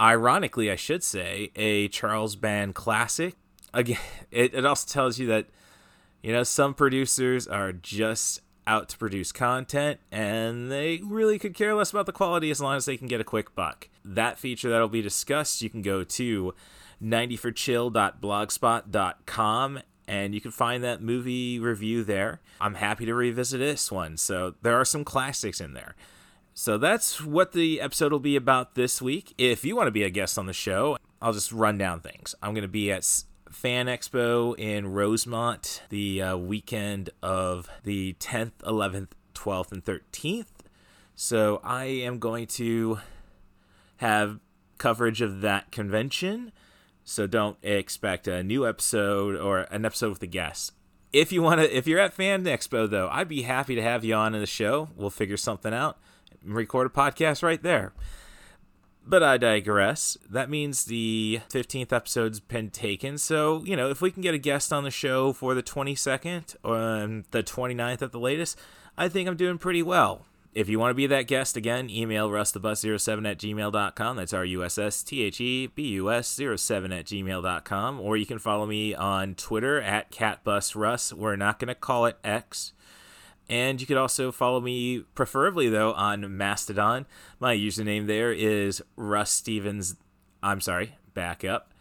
ironically, 0.00 0.70
I 0.70 0.76
should 0.76 1.04
say, 1.04 1.50
a 1.54 1.88
Charles 1.88 2.36
Band 2.36 2.74
classic. 2.74 3.34
Again, 3.74 3.98
it, 4.30 4.54
it 4.54 4.64
also 4.64 4.90
tells 4.90 5.18
you 5.18 5.26
that, 5.26 5.48
you 6.22 6.32
know, 6.32 6.42
some 6.42 6.72
producers 6.72 7.46
are 7.46 7.70
just 7.70 8.40
out 8.66 8.88
to 8.88 8.96
produce 8.96 9.30
content 9.30 10.00
and 10.10 10.72
they 10.72 11.02
really 11.04 11.38
could 11.38 11.52
care 11.52 11.74
less 11.74 11.90
about 11.90 12.06
the 12.06 12.12
quality 12.12 12.50
as 12.50 12.58
long 12.58 12.78
as 12.78 12.86
they 12.86 12.96
can 12.96 13.08
get 13.08 13.20
a 13.20 13.24
quick 13.24 13.54
buck. 13.54 13.90
That 14.06 14.38
feature 14.38 14.70
that'll 14.70 14.88
be 14.88 15.02
discussed, 15.02 15.60
you 15.60 15.68
can 15.68 15.82
go 15.82 16.02
to 16.02 16.54
90forchill.blogspot.com 17.02 19.80
and 20.08 20.34
you 20.34 20.40
can 20.40 20.50
find 20.50 20.82
that 20.84 21.02
movie 21.02 21.58
review 21.58 22.04
there. 22.04 22.40
I'm 22.60 22.74
happy 22.74 23.06
to 23.06 23.14
revisit 23.14 23.60
this 23.60 23.90
one. 23.90 24.16
So 24.16 24.54
there 24.62 24.78
are 24.78 24.84
some 24.84 25.04
classics 25.04 25.60
in 25.60 25.74
there. 25.74 25.94
So 26.54 26.78
that's 26.78 27.20
what 27.20 27.52
the 27.52 27.80
episode 27.80 28.12
will 28.12 28.18
be 28.18 28.36
about 28.36 28.74
this 28.76 29.02
week. 29.02 29.34
If 29.36 29.64
you 29.64 29.76
want 29.76 29.88
to 29.88 29.92
be 29.92 30.04
a 30.04 30.10
guest 30.10 30.38
on 30.38 30.46
the 30.46 30.52
show, 30.52 30.96
I'll 31.20 31.34
just 31.34 31.52
run 31.52 31.76
down 31.76 32.00
things. 32.00 32.34
I'm 32.42 32.54
going 32.54 32.62
to 32.62 32.68
be 32.68 32.90
at 32.90 33.04
Fan 33.50 33.86
Expo 33.86 34.58
in 34.58 34.86
Rosemont 34.86 35.82
the 35.90 36.22
uh, 36.22 36.36
weekend 36.36 37.10
of 37.22 37.68
the 37.84 38.14
10th, 38.20 38.52
11th, 38.62 39.08
12th, 39.34 39.72
and 39.72 39.84
13th. 39.84 40.46
So 41.14 41.60
I 41.62 41.84
am 41.84 42.18
going 42.18 42.46
to 42.48 43.00
have 43.98 44.40
coverage 44.78 45.20
of 45.20 45.40
that 45.40 45.70
convention. 45.70 46.52
So 47.08 47.28
don't 47.28 47.56
expect 47.62 48.26
a 48.26 48.42
new 48.42 48.66
episode 48.66 49.36
or 49.36 49.60
an 49.60 49.84
episode 49.84 50.10
with 50.10 50.22
a 50.24 50.26
guest. 50.26 50.72
If 51.12 51.30
you 51.30 51.40
want 51.40 51.60
to, 51.60 51.74
if 51.74 51.86
you're 51.86 52.00
at 52.00 52.12
Fan 52.12 52.44
Expo 52.44 52.90
though, 52.90 53.08
I'd 53.08 53.28
be 53.28 53.42
happy 53.42 53.76
to 53.76 53.82
have 53.82 54.04
you 54.04 54.12
on 54.14 54.34
in 54.34 54.40
the 54.40 54.46
show. 54.46 54.88
We'll 54.96 55.10
figure 55.10 55.36
something 55.36 55.72
out, 55.72 55.98
record 56.44 56.88
a 56.88 56.90
podcast 56.90 57.44
right 57.44 57.62
there. 57.62 57.92
But 59.06 59.22
I 59.22 59.36
digress. 59.36 60.18
That 60.28 60.50
means 60.50 60.86
the 60.86 61.42
15th 61.48 61.92
episode's 61.92 62.40
been 62.40 62.70
taken. 62.70 63.18
So, 63.18 63.62
you 63.64 63.76
know, 63.76 63.88
if 63.88 64.00
we 64.00 64.10
can 64.10 64.20
get 64.20 64.34
a 64.34 64.38
guest 64.38 64.72
on 64.72 64.82
the 64.82 64.90
show 64.90 65.32
for 65.32 65.54
the 65.54 65.62
22nd 65.62 66.56
or 66.64 66.76
um, 66.76 67.24
the 67.30 67.44
29th 67.44 68.02
at 68.02 68.10
the 68.10 68.18
latest, 68.18 68.58
I 68.98 69.08
think 69.08 69.28
I'm 69.28 69.36
doing 69.36 69.58
pretty 69.58 69.84
well. 69.84 70.26
If 70.56 70.70
you 70.70 70.78
want 70.78 70.92
to 70.92 70.94
be 70.94 71.06
that 71.08 71.26
guest, 71.26 71.58
again, 71.58 71.90
email 71.90 72.30
russthebus07 72.30 73.30
at 73.30 73.36
gmail.com. 73.36 74.16
That's 74.16 74.32
R 74.32 74.44
U 74.46 74.64
S 74.64 74.78
S 74.78 75.02
T 75.02 75.22
H 75.22 75.38
E 75.38 75.66
B 75.66 75.88
U 75.88 76.10
S 76.10 76.28
07 76.28 76.92
at 76.94 77.04
gmail.com. 77.04 78.00
Or 78.00 78.16
you 78.16 78.24
can 78.24 78.38
follow 78.38 78.64
me 78.64 78.94
on 78.94 79.34
Twitter 79.34 79.82
at 79.82 80.10
CatBusRuss. 80.10 81.12
We're 81.12 81.36
not 81.36 81.58
going 81.58 81.68
to 81.68 81.74
call 81.74 82.06
it 82.06 82.16
X. 82.24 82.72
And 83.50 83.82
you 83.82 83.86
could 83.86 83.98
also 83.98 84.32
follow 84.32 84.62
me, 84.62 85.00
preferably 85.14 85.68
though, 85.68 85.92
on 85.92 86.38
Mastodon. 86.38 87.04
My 87.38 87.54
username 87.54 88.06
there 88.06 88.32
is 88.32 88.82
Russ 88.96 89.30
Stevens. 89.32 89.96
I'm 90.42 90.62
sorry, 90.62 90.96
back 91.12 91.44
up. 91.44 91.74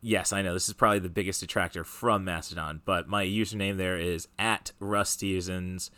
Yes, 0.00 0.32
I 0.32 0.42
know 0.42 0.54
this 0.54 0.66
is 0.66 0.74
probably 0.74 0.98
the 0.98 1.08
biggest 1.08 1.38
detractor 1.38 1.84
from 1.84 2.24
Mastodon, 2.24 2.82
but 2.84 3.06
my 3.06 3.24
username 3.24 3.76
there 3.76 3.96
is 3.96 4.26
at 4.40 4.72
Russ 4.80 5.10
Stevens 5.10 5.92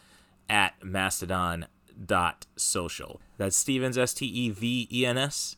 at 0.50 0.74
Mastodon 0.84 1.66
dot 2.04 2.46
social. 2.56 3.20
That's 3.36 3.56
Stevens 3.56 3.98
S 3.98 4.14
T 4.14 4.26
E 4.26 4.50
V 4.50 4.88
E 4.92 5.06
N 5.06 5.18
S, 5.18 5.56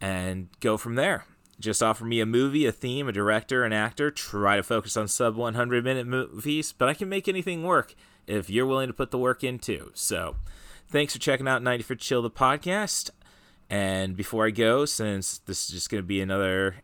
and 0.00 0.48
go 0.60 0.76
from 0.76 0.94
there. 0.94 1.26
Just 1.60 1.82
offer 1.82 2.04
me 2.04 2.20
a 2.20 2.26
movie, 2.26 2.66
a 2.66 2.72
theme, 2.72 3.08
a 3.08 3.12
director, 3.12 3.64
an 3.64 3.72
actor. 3.72 4.10
Try 4.10 4.56
to 4.56 4.62
focus 4.62 4.96
on 4.96 5.06
sub 5.08 5.36
100 5.36 5.84
minute 5.84 6.06
movies, 6.06 6.72
but 6.72 6.88
I 6.88 6.94
can 6.94 7.08
make 7.08 7.28
anything 7.28 7.62
work 7.62 7.94
if 8.26 8.50
you're 8.50 8.66
willing 8.66 8.88
to 8.88 8.94
put 8.94 9.10
the 9.10 9.18
work 9.18 9.44
in 9.44 9.58
too. 9.58 9.90
So, 9.94 10.36
thanks 10.88 11.12
for 11.12 11.20
checking 11.20 11.46
out 11.46 11.62
90 11.62 11.84
for 11.84 11.94
Chill 11.94 12.22
the 12.22 12.30
podcast. 12.30 13.10
And 13.70 14.16
before 14.16 14.46
I 14.46 14.50
go, 14.50 14.84
since 14.84 15.38
this 15.38 15.66
is 15.66 15.74
just 15.74 15.90
going 15.90 16.02
to 16.02 16.06
be 16.06 16.20
another 16.20 16.76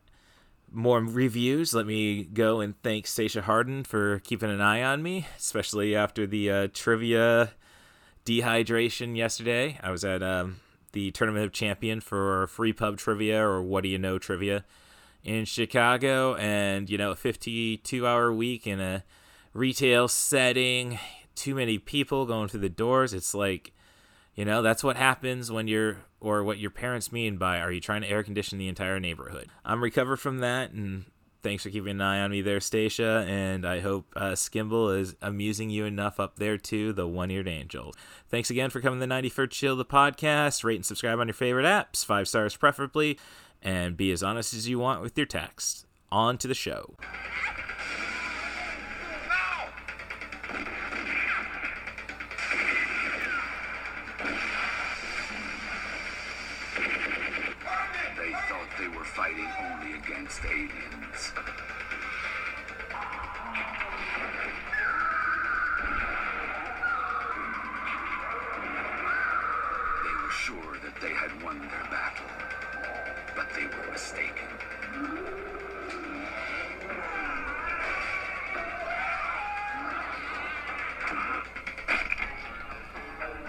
more 0.72 1.00
reviews, 1.00 1.74
let 1.74 1.86
me 1.86 2.24
go 2.24 2.60
and 2.60 2.80
thank 2.82 3.06
Stacia 3.06 3.42
Harden 3.42 3.84
for 3.84 4.20
keeping 4.20 4.50
an 4.50 4.60
eye 4.60 4.82
on 4.82 5.02
me, 5.02 5.26
especially 5.36 5.96
after 5.96 6.26
the 6.26 6.50
uh, 6.50 6.68
trivia 6.72 7.50
dehydration 8.24 9.16
yesterday. 9.16 9.78
I 9.82 9.90
was 9.90 10.04
at 10.04 10.22
um, 10.22 10.60
the 10.92 11.10
Tournament 11.10 11.44
of 11.44 11.52
Champion 11.52 12.00
for 12.00 12.46
free 12.48 12.72
pub 12.72 12.96
trivia 12.96 13.42
or 13.42 13.62
what 13.62 13.82
do 13.82 13.88
you 13.88 13.98
know 13.98 14.18
trivia 14.18 14.64
in 15.22 15.44
Chicago, 15.44 16.34
and 16.36 16.88
you 16.88 16.98
know, 16.98 17.10
a 17.10 17.16
52 17.16 18.06
hour 18.06 18.32
week 18.32 18.66
in 18.66 18.80
a 18.80 19.04
retail 19.52 20.08
setting, 20.08 20.98
too 21.34 21.54
many 21.54 21.78
people 21.78 22.26
going 22.26 22.48
through 22.48 22.60
the 22.60 22.68
doors. 22.68 23.12
It's 23.12 23.34
like, 23.34 23.72
you 24.34 24.44
know, 24.44 24.62
that's 24.62 24.84
what 24.84 24.96
happens 24.96 25.50
when 25.50 25.68
you're, 25.68 25.98
or 26.20 26.42
what 26.42 26.58
your 26.58 26.70
parents 26.70 27.12
mean 27.12 27.36
by, 27.36 27.60
are 27.60 27.72
you 27.72 27.80
trying 27.80 28.02
to 28.02 28.08
air 28.08 28.22
condition 28.22 28.58
the 28.58 28.68
entire 28.68 29.00
neighborhood? 29.00 29.48
I'm 29.64 29.82
recovered 29.82 30.18
from 30.18 30.38
that, 30.38 30.70
and 30.70 31.04
thanks 31.42 31.62
for 31.62 31.70
keeping 31.70 31.90
an 31.92 32.00
eye 32.00 32.20
on 32.20 32.30
me 32.30 32.42
there, 32.42 32.60
Stacia. 32.60 33.24
And 33.28 33.66
I 33.66 33.80
hope 33.80 34.12
uh, 34.16 34.32
Skimble 34.32 34.98
is 34.98 35.14
amusing 35.22 35.70
you 35.70 35.84
enough 35.84 36.20
up 36.20 36.36
there 36.36 36.56
too, 36.58 36.92
the 36.92 37.06
one-eared 37.06 37.48
angel. 37.48 37.94
Thanks 38.28 38.50
again 38.50 38.70
for 38.70 38.80
coming 38.80 39.00
to 39.00 39.06
the 39.06 39.12
91st 39.12 39.50
Chill, 39.50 39.76
the 39.76 39.84
podcast. 39.84 40.64
Rate 40.64 40.76
and 40.76 40.86
subscribe 40.86 41.18
on 41.18 41.26
your 41.28 41.34
favorite 41.34 41.64
apps, 41.64 42.04
five 42.04 42.28
stars 42.28 42.56
preferably, 42.56 43.18
and 43.62 43.96
be 43.96 44.10
as 44.12 44.22
honest 44.22 44.54
as 44.54 44.68
you 44.68 44.78
want 44.78 45.02
with 45.02 45.16
your 45.16 45.26
text. 45.26 45.86
on 46.12 46.36
to 46.38 46.48
the 46.48 46.54
show. 46.54 46.96
They 58.16 58.32
thought 58.32 58.68
they 58.78 58.88
were 58.88 59.04
fighting 59.04 59.48
only 59.60 59.94
against 59.94 60.44
aliens. 60.44 60.89
Mistaken. 74.00 74.48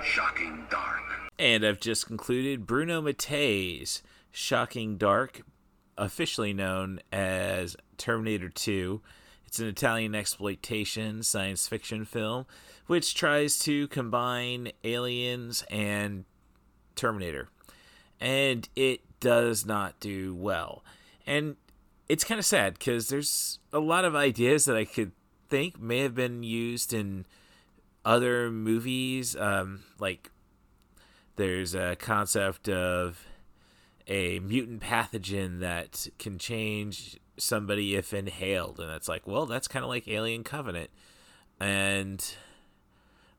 Shocking 0.04 0.66
dark. 0.70 1.02
And 1.40 1.66
I've 1.66 1.80
just 1.80 2.06
concluded 2.08 2.66
Bruno 2.68 3.02
Mattei's 3.02 4.04
Shocking 4.32 4.98
Dark, 4.98 5.42
officially 5.98 6.54
known 6.54 7.00
as 7.14 7.78
Terminator 7.98 8.50
2. 8.50 9.02
It's 9.46 9.60
an 9.60 9.68
Italian 9.68 10.16
exploitation 10.16 11.24
science 11.24 11.68
fiction 11.68 12.04
film 12.06 12.46
which 12.88 13.16
tries 13.16 13.58
to 13.60 13.88
combine 13.88 14.72
aliens 14.84 15.64
and 15.70 16.26
Terminator. 16.96 17.48
And 18.20 18.68
it 18.76 19.02
does 19.22 19.66
not 19.66 19.98
do 20.02 20.36
well. 20.36 20.84
And 21.26 21.56
it's 22.10 22.26
kind 22.26 22.40
of 22.40 22.46
sad 22.46 22.74
because 22.74 23.08
there's 23.08 23.60
a 23.72 23.80
lot 23.80 24.04
of 24.04 24.16
ideas 24.16 24.66
that 24.66 24.76
I 24.76 24.84
could 24.84 25.14
think 25.48 25.80
may 25.80 26.00
have 26.00 26.14
been 26.14 26.44
used 26.44 26.94
in 26.94 27.26
other 28.04 28.52
movies. 28.52 29.36
Um, 29.36 29.84
like 29.98 30.30
there's 31.38 31.74
a 31.74 31.96
concept 31.96 32.68
of 32.68 33.26
a 34.08 34.40
mutant 34.40 34.82
pathogen 34.82 35.60
that 35.62 36.08
can 36.20 36.38
change 36.38 37.18
somebody 37.38 37.96
if 37.96 38.14
inhaled. 38.14 38.80
And 38.80 38.92
it's 38.92 39.08
like, 39.08 39.26
well, 39.26 39.46
that's 39.46 39.68
kind 39.68 39.84
of 39.84 39.90
like 39.90 40.08
Alien 40.08 40.44
Covenant. 40.44 40.90
And 41.60 42.36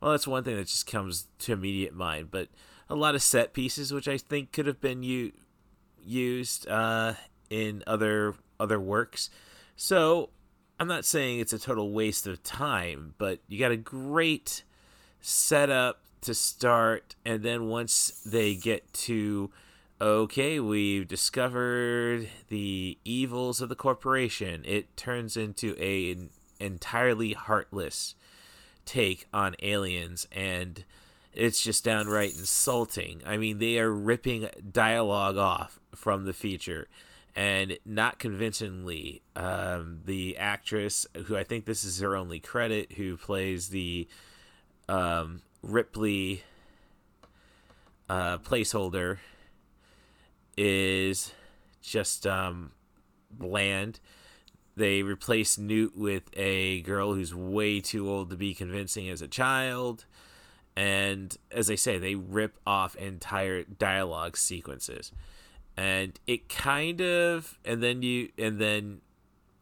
well, 0.01 0.12
that's 0.12 0.27
one 0.27 0.45
thing 0.45 0.57
that 0.57 0.69
just 0.69 0.87
comes 0.87 1.29
to 1.41 1.53
immediate 1.53 1.95
mind. 1.95 2.31
But 2.31 2.49
a 2.89 2.95
lot 2.95 3.15
of 3.15 3.23
set 3.23 3.53
pieces, 3.53 3.93
which 3.93 4.09
I 4.09 4.19
think 4.19 4.53
could 4.53 4.67
have 4.67 4.81
been 4.81 5.03
u- 5.03 5.33
used 6.04 6.68
uh, 6.68 7.14
in 7.50 7.82
other 7.87 8.35
other 8.59 8.80
works. 8.80 9.30
So 9.76 10.30
I'm 10.78 10.88
not 10.88 11.04
saying 11.04 11.40
it's 11.40 11.52
a 11.52 11.59
total 11.59 11.92
waste 11.92 12.26
of 12.26 12.42
time, 12.42 13.14
but 13.18 13.40
you 13.49 13.59
got 13.59 13.73
a 13.73 13.76
great 13.76 14.62
setup 15.21 16.00
to 16.23 16.35
start, 16.35 17.16
and 17.25 17.42
then 17.42 17.68
once 17.68 18.23
they 18.25 18.54
get 18.54 18.92
to 18.92 19.50
okay, 20.00 20.59
we've 20.59 21.06
discovered 21.06 22.28
the 22.49 22.99
evils 23.04 23.61
of 23.61 23.68
the 23.68 23.76
corporation, 23.76 24.62
it 24.64 24.97
turns 24.97 25.37
into 25.37 25.76
a 25.78 26.11
an 26.12 26.30
entirely 26.59 27.32
heartless 27.32 28.14
take 28.85 29.26
on 29.32 29.54
aliens 29.62 30.26
and 30.32 30.85
it's 31.32 31.62
just 31.62 31.85
downright 31.85 32.35
insulting. 32.35 33.23
I 33.25 33.37
mean, 33.37 33.59
they 33.59 33.78
are 33.78 33.90
ripping 33.90 34.49
dialogue 34.71 35.37
off 35.37 35.80
from 35.94 36.25
the 36.25 36.32
feature 36.32 36.88
and 37.34 37.78
not 37.84 38.18
convincingly. 38.18 39.22
Um, 39.34 40.00
the 40.04 40.37
actress, 40.37 41.06
who 41.26 41.37
I 41.37 41.44
think 41.44 41.64
this 41.64 41.84
is 41.84 42.00
her 42.00 42.16
only 42.16 42.40
credit, 42.40 42.92
who 42.92 43.16
plays 43.16 43.68
the 43.68 44.06
um, 44.88 45.42
Ripley 45.62 46.42
uh, 48.09 48.38
placeholder, 48.38 49.18
is 50.57 51.33
just 51.83 52.26
um, 52.26 52.72
bland. 53.31 54.00
They 54.76 55.02
replace 55.02 55.59
Newt 55.59 55.96
with 55.96 56.24
a 56.35 56.81
girl 56.83 57.14
who's 57.14 57.35
way 57.35 57.81
too 57.81 58.09
old 58.09 58.31
to 58.31 58.37
be 58.37 58.55
convincing 58.55 59.09
as 59.09 59.20
a 59.22 59.28
child. 59.28 60.05
And 60.74 61.37
as 61.50 61.70
I 61.70 61.74
say, 61.74 61.98
they 61.98 62.14
rip 62.14 62.59
off 62.66 62.96
entire 62.96 63.64
dialogue 63.64 64.38
sequences. 64.38 65.12
And 65.76 66.18
it 66.26 66.48
kind 66.48 67.00
of, 67.00 67.58
and 67.64 67.82
then 67.82 68.02
you, 68.02 68.30
and 68.37 68.58
then, 68.61 69.00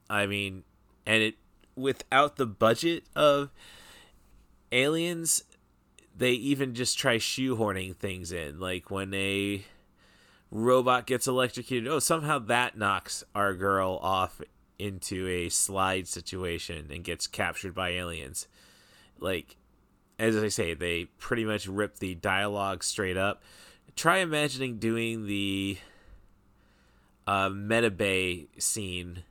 I 0.08 0.26
mean, 0.26 0.64
and 1.06 1.22
it, 1.22 1.34
without 1.76 2.36
the 2.36 2.46
budget 2.46 3.04
of 3.14 3.50
aliens, 4.72 5.44
they 6.16 6.32
even 6.32 6.74
just 6.74 6.98
try 6.98 7.16
shoehorning 7.16 7.96
things 7.96 8.32
in. 8.32 8.58
Like 8.58 8.90
when 8.90 9.14
a 9.14 9.64
robot 10.50 11.06
gets 11.06 11.26
electrocuted, 11.26 11.88
oh, 11.88 11.98
somehow 12.00 12.38
that 12.40 12.76
knocks 12.76 13.24
our 13.34 13.54
girl 13.54 13.98
off 14.02 14.40
into 14.78 15.28
a 15.28 15.48
slide 15.48 16.08
situation 16.08 16.88
and 16.90 17.04
gets 17.04 17.26
captured 17.26 17.74
by 17.74 17.90
aliens. 17.90 18.48
Like, 19.18 19.56
as 20.18 20.36
I 20.36 20.48
say, 20.48 20.74
they 20.74 21.04
pretty 21.18 21.44
much 21.44 21.66
rip 21.66 21.98
the 21.98 22.14
dialogue 22.14 22.82
straight 22.82 23.16
up. 23.16 23.42
Try 23.96 24.18
imagining 24.18 24.78
doing 24.78 25.26
the 25.26 25.78
uh, 27.30 27.48
med 27.48 27.96
bay 27.96 28.48
scene 28.58 29.22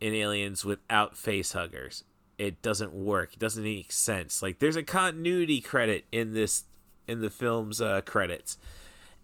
in 0.00 0.14
Aliens 0.14 0.64
without 0.64 1.16
face 1.16 1.50
huggers. 1.50 2.04
It 2.38 2.62
doesn't 2.62 2.92
work. 2.92 3.32
It 3.32 3.40
doesn't 3.40 3.64
make 3.64 3.90
sense. 3.90 4.42
Like, 4.42 4.60
there's 4.60 4.76
a 4.76 4.82
continuity 4.84 5.60
credit 5.60 6.04
in 6.12 6.34
this 6.34 6.64
in 7.08 7.20
the 7.20 7.30
film's 7.30 7.80
uh, 7.80 8.00
credits, 8.02 8.58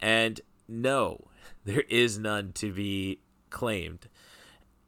and 0.01 0.41
no, 0.67 1.29
there 1.65 1.85
is 1.89 2.19
none 2.19 2.53
to 2.55 2.73
be 2.73 3.21
claimed. 3.51 4.09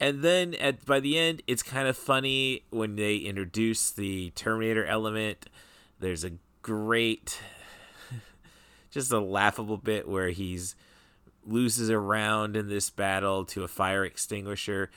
And 0.01 0.23
then 0.23 0.55
at 0.55 0.85
by 0.85 0.99
the 0.99 1.17
end, 1.17 1.43
it's 1.47 1.63
kind 1.63 1.87
of 1.87 1.97
funny 1.97 2.65
when 2.71 2.97
they 2.97 3.17
introduce 3.17 3.93
the 3.93 4.31
Terminator 4.31 4.85
element. 4.85 5.47
There's 6.01 6.25
a 6.25 6.33
great, 6.63 7.39
just 8.91 9.13
a 9.13 9.21
laughable 9.21 9.77
bit 9.77 10.09
where 10.09 10.31
he's 10.31 10.75
loses 11.45 11.89
a 11.89 11.99
round 11.99 12.57
in 12.57 12.69
this 12.69 12.91
battle 12.91 13.45
to 13.47 13.65
a 13.65 13.69
fire 13.69 14.05
extinguisher, 14.05 14.91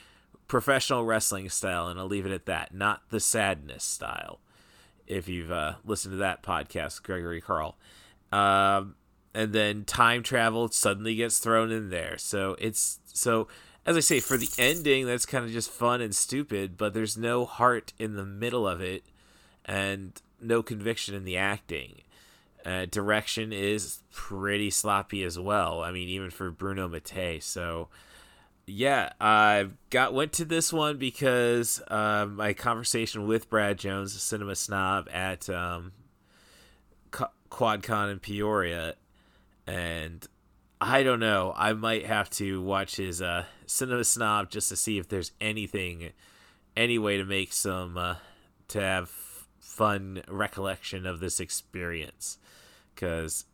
professional 0.48 1.04
wrestling 1.04 1.48
style, 1.48 1.88
and 1.88 1.98
I'll 1.98 2.06
leave 2.06 2.26
it 2.26 2.32
at 2.32 2.46
that. 2.46 2.74
Not 2.74 3.02
the 3.10 3.20
sadness 3.20 3.84
style. 3.84 4.40
If 5.06 5.28
you've 5.28 5.52
uh, 5.52 5.74
listened 5.84 6.12
to 6.12 6.18
that 6.18 6.42
podcast, 6.42 7.02
Gregory 7.02 7.40
Carl. 7.40 7.76
Um, 8.32 8.96
and 9.34 9.52
then 9.52 9.84
time 9.84 10.22
travel 10.22 10.68
suddenly 10.68 11.14
gets 11.14 11.38
thrown 11.38 11.70
in 11.70 11.90
there. 11.90 12.18
So 12.18 12.56
it's 12.58 12.98
so 13.12 13.48
as 13.86 13.96
I 13.96 14.00
say, 14.00 14.18
for 14.18 14.36
the 14.36 14.48
ending, 14.58 15.06
that's 15.06 15.24
kind 15.24 15.44
of 15.44 15.52
just 15.52 15.70
fun 15.70 16.00
and 16.00 16.14
stupid, 16.14 16.76
but 16.76 16.92
there's 16.92 17.16
no 17.16 17.44
heart 17.44 17.92
in 17.98 18.16
the 18.16 18.24
middle 18.24 18.66
of 18.66 18.80
it 18.80 19.04
and 19.64 20.20
no 20.40 20.60
conviction 20.62 21.14
in 21.14 21.24
the 21.24 21.36
acting. 21.36 22.02
Uh, 22.66 22.84
direction 22.86 23.52
is 23.52 24.00
pretty 24.12 24.70
sloppy 24.70 25.22
as 25.22 25.38
well. 25.38 25.82
I 25.82 25.92
mean, 25.92 26.08
even 26.08 26.30
for 26.30 26.50
Bruno 26.50 26.88
Mattei. 26.88 27.38
So, 27.38 27.88
yeah, 28.66 29.12
I 29.20 29.68
got 29.90 30.12
went 30.12 30.32
to 30.34 30.44
this 30.44 30.72
one 30.72 30.98
because 30.98 31.80
uh, 31.86 32.26
my 32.28 32.54
conversation 32.54 33.28
with 33.28 33.48
Brad 33.48 33.78
Jones, 33.78 34.16
a 34.16 34.18
cinema 34.18 34.56
snob 34.56 35.08
at 35.12 35.48
um, 35.48 35.92
QuadCon 37.50 38.10
in 38.10 38.18
Peoria, 38.18 38.96
and 39.64 40.26
I 40.80 41.04
don't 41.04 41.20
know. 41.20 41.54
I 41.56 41.72
might 41.72 42.06
have 42.06 42.28
to 42.30 42.60
watch 42.60 42.96
his 42.96 43.22
uh, 43.22 43.44
Cinema 43.66 44.04
Snob 44.04 44.50
just 44.50 44.68
to 44.70 44.76
see 44.76 44.98
if 44.98 45.08
there's 45.08 45.32
anything, 45.40 46.10
any 46.76 46.98
way 46.98 47.16
to 47.16 47.24
make 47.24 47.52
some, 47.52 47.96
uh, 47.96 48.16
to 48.68 48.80
have 48.80 49.08
fun 49.58 50.22
recollection 50.28 51.06
of 51.06 51.20
this 51.20 51.40
experience. 51.40 52.38
Because, 52.96 53.44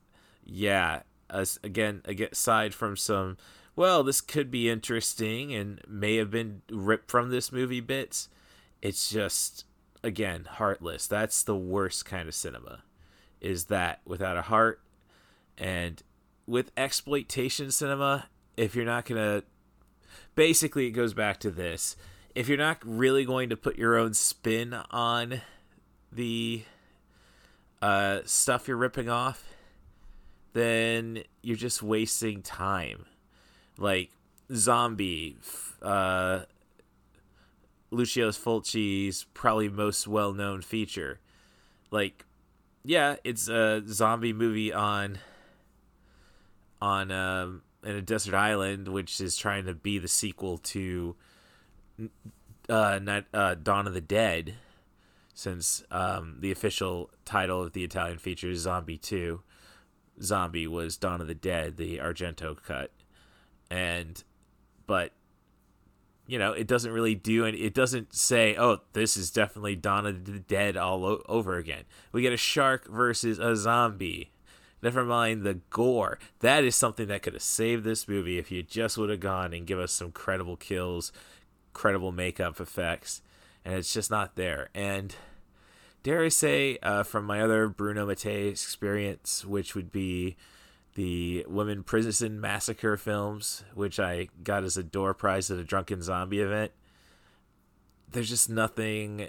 yeah, 0.42 1.02
as, 1.28 1.58
again, 1.62 2.00
aside 2.06 2.72
from 2.72 2.96
some, 2.96 3.36
well, 3.76 4.02
this 4.02 4.22
could 4.22 4.50
be 4.50 4.70
interesting 4.70 5.52
and 5.52 5.80
may 5.86 6.16
have 6.16 6.30
been 6.30 6.62
ripped 6.70 7.10
from 7.10 7.28
this 7.28 7.52
movie 7.52 7.80
bits, 7.80 8.28
it's 8.80 9.10
just, 9.10 9.64
again, 10.02 10.46
heartless. 10.48 11.06
That's 11.06 11.42
the 11.42 11.56
worst 11.56 12.04
kind 12.04 12.28
of 12.28 12.34
cinema, 12.34 12.84
is 13.40 13.64
that 13.64 14.00
without 14.06 14.36
a 14.36 14.42
heart 14.42 14.80
and 15.58 16.02
with 16.46 16.70
exploitation 16.76 17.70
cinema, 17.70 18.26
if 18.56 18.74
you're 18.74 18.84
not 18.84 19.06
gonna, 19.06 19.42
basically, 20.34 20.86
it 20.86 20.90
goes 20.92 21.14
back 21.14 21.40
to 21.40 21.50
this: 21.50 21.96
if 22.34 22.48
you're 22.48 22.58
not 22.58 22.78
really 22.84 23.24
going 23.24 23.48
to 23.50 23.56
put 23.56 23.78
your 23.78 23.96
own 23.96 24.14
spin 24.14 24.74
on 24.90 25.40
the 26.10 26.64
uh, 27.82 28.20
stuff 28.24 28.68
you're 28.68 28.76
ripping 28.76 29.08
off, 29.10 29.44
then 30.52 31.24
you're 31.42 31.56
just 31.56 31.82
wasting 31.82 32.40
time. 32.40 33.06
Like 33.76 34.10
zombie, 34.54 35.36
uh, 35.82 36.42
Lucio 37.90 38.30
Fulci's 38.30 39.26
probably 39.34 39.68
most 39.68 40.06
well 40.06 40.32
known 40.32 40.62
feature. 40.62 41.18
Like, 41.90 42.24
yeah, 42.84 43.16
it's 43.24 43.48
a 43.48 43.82
zombie 43.86 44.32
movie 44.32 44.72
on 44.72 45.18
on 46.80 47.10
um, 47.10 47.62
in 47.84 47.96
a 47.96 48.02
desert 48.02 48.34
island, 48.34 48.88
which 48.88 49.20
is 49.20 49.36
trying 49.36 49.64
to 49.66 49.74
be 49.74 49.98
the 49.98 50.08
sequel 50.08 50.58
to 50.58 51.16
uh, 52.68 52.98
not, 53.02 53.24
uh, 53.34 53.54
Dawn 53.54 53.86
of 53.86 53.94
the 53.94 54.00
Dead, 54.00 54.54
since 55.34 55.82
um, 55.90 56.36
the 56.40 56.50
official 56.50 57.10
title 57.24 57.62
of 57.62 57.72
the 57.72 57.84
Italian 57.84 58.18
feature 58.18 58.54
Zombie 58.54 58.98
Two. 58.98 59.42
Zombie 60.20 60.66
was 60.66 60.96
Dawn 60.96 61.20
of 61.20 61.26
the 61.26 61.34
Dead, 61.34 61.76
the 61.76 61.98
Argento 61.98 62.60
cut, 62.62 62.92
and 63.70 64.22
but 64.86 65.12
you 66.26 66.38
know 66.38 66.52
it 66.52 66.66
doesn't 66.66 66.92
really 66.92 67.14
do 67.14 67.44
and 67.44 67.56
it 67.56 67.74
doesn't 67.74 68.14
say 68.14 68.54
oh 68.56 68.78
this 68.92 69.16
is 69.16 69.30
definitely 69.30 69.74
Dawn 69.74 70.06
of 70.06 70.24
the 70.24 70.38
Dead 70.38 70.76
all 70.76 71.04
o- 71.04 71.22
over 71.28 71.56
again. 71.56 71.84
We 72.12 72.22
get 72.22 72.32
a 72.32 72.38
shark 72.38 72.88
versus 72.88 73.38
a 73.38 73.56
zombie. 73.56 74.32
Never 74.82 75.04
mind 75.04 75.42
the 75.42 75.54
gore. 75.70 76.18
That 76.40 76.64
is 76.64 76.74
something 76.74 77.06
that 77.06 77.22
could 77.22 77.34
have 77.34 77.42
saved 77.42 77.84
this 77.84 78.08
movie 78.08 78.38
if 78.38 78.50
you 78.50 78.62
just 78.64 78.98
would 78.98 79.10
have 79.10 79.20
gone 79.20 79.52
and 79.52 79.66
give 79.66 79.78
us 79.78 79.92
some 79.92 80.10
credible 80.10 80.56
kills, 80.56 81.12
credible 81.72 82.10
makeup 82.10 82.60
effects, 82.60 83.22
and 83.64 83.74
it's 83.74 83.92
just 83.92 84.10
not 84.10 84.36
there. 84.36 84.68
And 84.74 85.14
dare 86.02 86.24
I 86.24 86.28
say, 86.28 86.78
uh, 86.82 87.02
from 87.02 87.24
my 87.24 87.40
other 87.40 87.68
Bruno 87.68 88.06
Mattei 88.06 88.48
experience, 88.48 89.44
which 89.44 89.74
would 89.74 89.92
be 89.92 90.36
the 90.94 91.46
Women 91.48 91.82
Prison 91.82 92.40
Massacre 92.40 92.96
films, 92.96 93.64
which 93.74 93.98
I 93.98 94.28
got 94.42 94.64
as 94.64 94.76
a 94.76 94.82
door 94.82 95.14
prize 95.14 95.50
at 95.50 95.58
a 95.58 95.64
Drunken 95.64 96.02
Zombie 96.02 96.40
event, 96.40 96.72
there's 98.10 98.28
just 98.28 98.50
nothing 98.50 99.28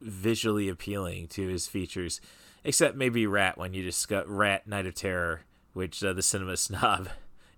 visually 0.00 0.68
appealing 0.68 1.28
to 1.28 1.46
his 1.46 1.66
features, 1.68 2.20
except 2.64 2.96
maybe 2.96 3.26
Rat 3.26 3.58
when 3.58 3.74
you 3.74 3.82
discuss 3.82 4.26
Rat 4.26 4.66
Night 4.66 4.86
of 4.86 4.94
Terror, 4.94 5.42
which 5.72 6.02
uh, 6.02 6.12
the 6.12 6.22
Cinema 6.22 6.56
Snob 6.56 7.08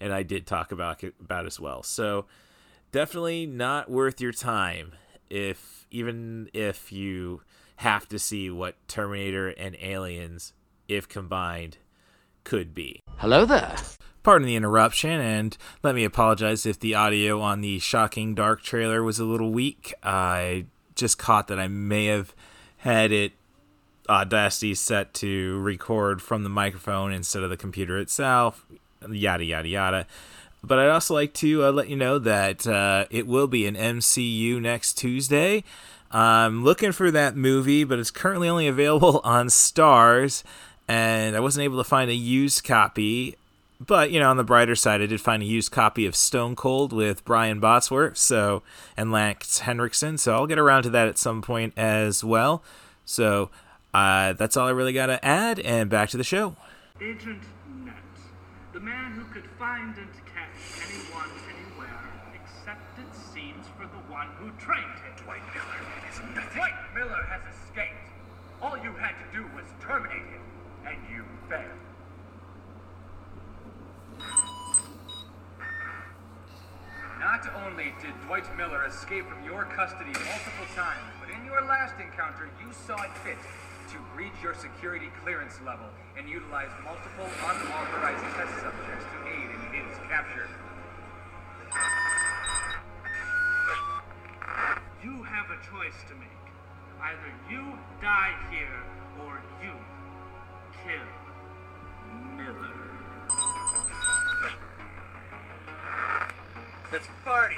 and 0.00 0.12
I 0.12 0.22
did 0.22 0.46
talk 0.46 0.72
about 0.72 1.02
about 1.02 1.46
as 1.46 1.60
well. 1.60 1.82
So 1.82 2.26
definitely 2.90 3.46
not 3.46 3.90
worth 3.90 4.20
your 4.20 4.32
time 4.32 4.92
if 5.28 5.79
even 5.90 6.48
if 6.52 6.92
you 6.92 7.42
have 7.76 8.08
to 8.08 8.18
see 8.18 8.50
what 8.50 8.76
Terminator 8.88 9.48
and 9.48 9.76
Aliens, 9.80 10.52
if 10.88 11.08
combined, 11.08 11.78
could 12.44 12.74
be. 12.74 13.02
Hello 13.16 13.44
there. 13.44 13.76
Pardon 14.22 14.46
the 14.46 14.56
interruption, 14.56 15.18
and 15.20 15.56
let 15.82 15.94
me 15.94 16.04
apologize 16.04 16.66
if 16.66 16.78
the 16.78 16.94
audio 16.94 17.40
on 17.40 17.62
the 17.62 17.78
Shocking 17.78 18.34
Dark 18.34 18.62
trailer 18.62 19.02
was 19.02 19.18
a 19.18 19.24
little 19.24 19.50
weak. 19.50 19.94
I 20.02 20.66
just 20.94 21.18
caught 21.18 21.48
that 21.48 21.58
I 21.58 21.68
may 21.68 22.06
have 22.06 22.34
had 22.78 23.12
it 23.12 23.32
Audacity 24.08 24.74
set 24.74 25.14
to 25.14 25.60
record 25.60 26.20
from 26.20 26.42
the 26.42 26.48
microphone 26.48 27.12
instead 27.12 27.44
of 27.44 27.50
the 27.50 27.56
computer 27.56 27.96
itself, 27.96 28.66
yada, 29.08 29.44
yada, 29.44 29.68
yada. 29.68 30.06
But 30.62 30.78
I'd 30.78 30.88
also 30.88 31.14
like 31.14 31.32
to 31.34 31.64
uh, 31.64 31.72
let 31.72 31.88
you 31.88 31.96
know 31.96 32.18
that 32.18 32.66
uh, 32.66 33.06
it 33.10 33.26
will 33.26 33.46
be 33.46 33.66
an 33.66 33.76
MCU 33.76 34.60
next 34.60 34.94
Tuesday. 34.94 35.64
I'm 36.10 36.64
looking 36.64 36.92
for 36.92 37.10
that 37.10 37.36
movie, 37.36 37.84
but 37.84 37.98
it's 37.98 38.10
currently 38.10 38.48
only 38.48 38.66
available 38.66 39.20
on 39.24 39.46
Starz, 39.46 40.42
and 40.88 41.36
I 41.36 41.40
wasn't 41.40 41.64
able 41.64 41.78
to 41.78 41.88
find 41.88 42.10
a 42.10 42.14
used 42.14 42.64
copy. 42.64 43.36
But 43.80 44.10
you 44.10 44.20
know, 44.20 44.28
on 44.28 44.36
the 44.36 44.44
brighter 44.44 44.76
side, 44.76 45.00
I 45.00 45.06
did 45.06 45.20
find 45.20 45.42
a 45.42 45.46
used 45.46 45.72
copy 45.72 46.04
of 46.04 46.14
Stone 46.14 46.56
Cold 46.56 46.92
with 46.92 47.24
Brian 47.24 47.60
Bosworth, 47.60 48.18
so 48.18 48.62
and 48.96 49.10
Lance 49.10 49.60
Henriksen. 49.60 50.18
So 50.18 50.34
I'll 50.34 50.46
get 50.46 50.58
around 50.58 50.82
to 50.82 50.90
that 50.90 51.08
at 51.08 51.16
some 51.16 51.40
point 51.40 51.72
as 51.78 52.22
well. 52.22 52.62
So 53.06 53.50
uh, 53.94 54.34
that's 54.34 54.58
all 54.58 54.66
I 54.66 54.72
really 54.72 54.92
got 54.92 55.06
to 55.06 55.24
add, 55.24 55.58
and 55.60 55.88
back 55.88 56.10
to 56.10 56.18
the 56.18 56.24
show. 56.24 56.56
Agent 57.00 57.40
the 58.72 58.86
man 58.86 59.12
who 59.12 59.24
could 59.34 59.48
find 59.58 59.96
and 59.98 60.08
catch 60.24 60.80
anyone 60.88 61.28
anywhere, 61.50 62.00
except 62.32 62.98
it 62.98 63.14
seems 63.34 63.66
for 63.76 63.84
the 63.84 64.02
one 64.12 64.28
who 64.38 64.50
trained. 64.70 64.86
Dwight 65.24 65.42
Miller 65.54 65.80
is. 66.06 66.16
Dwight 66.54 66.78
Miller 66.94 67.22
has 67.26 67.42
escaped. 67.50 68.06
All 68.62 68.76
you 68.78 68.92
had 68.94 69.14
to 69.18 69.26
do 69.34 69.42
was 69.56 69.66
terminate 69.82 70.26
him, 70.30 70.44
and 70.86 70.98
you 71.10 71.24
failed. 71.48 71.82
Not 77.18 77.42
only 77.66 77.92
did 78.00 78.14
Dwight 78.26 78.46
Miller 78.56 78.86
escape 78.86 79.26
from 79.26 79.44
your 79.44 79.64
custody 79.76 80.12
multiple 80.14 80.68
times, 80.74 81.04
but 81.20 81.28
in 81.34 81.44
your 81.44 81.60
last 81.62 81.94
encounter, 82.00 82.48
you 82.62 82.72
saw 82.72 82.96
it 83.02 83.12
fit 83.24 83.36
to 83.92 83.96
breach 84.14 84.38
your 84.42 84.54
security 84.54 85.10
clearance 85.22 85.58
level 85.66 85.86
and 86.16 86.28
utilize 86.28 86.70
multiple 86.84 87.28
unauthorized 87.42 88.24
test 88.38 88.54
subjects 88.62 89.04
to 89.04 89.18
aid 89.26 89.50
in 89.50 89.82
his 89.82 89.98
capture. 90.08 90.48
You 95.02 95.22
have 95.22 95.46
a 95.46 95.56
choice 95.64 95.94
to 96.08 96.14
make. 96.16 96.28
Either 97.00 97.32
you 97.50 97.72
die 98.02 98.34
here, 98.50 98.84
or 99.24 99.40
you 99.62 99.72
kill 100.84 101.08
Miller. 102.36 102.74
Let's 106.92 107.08
party! 107.24 107.56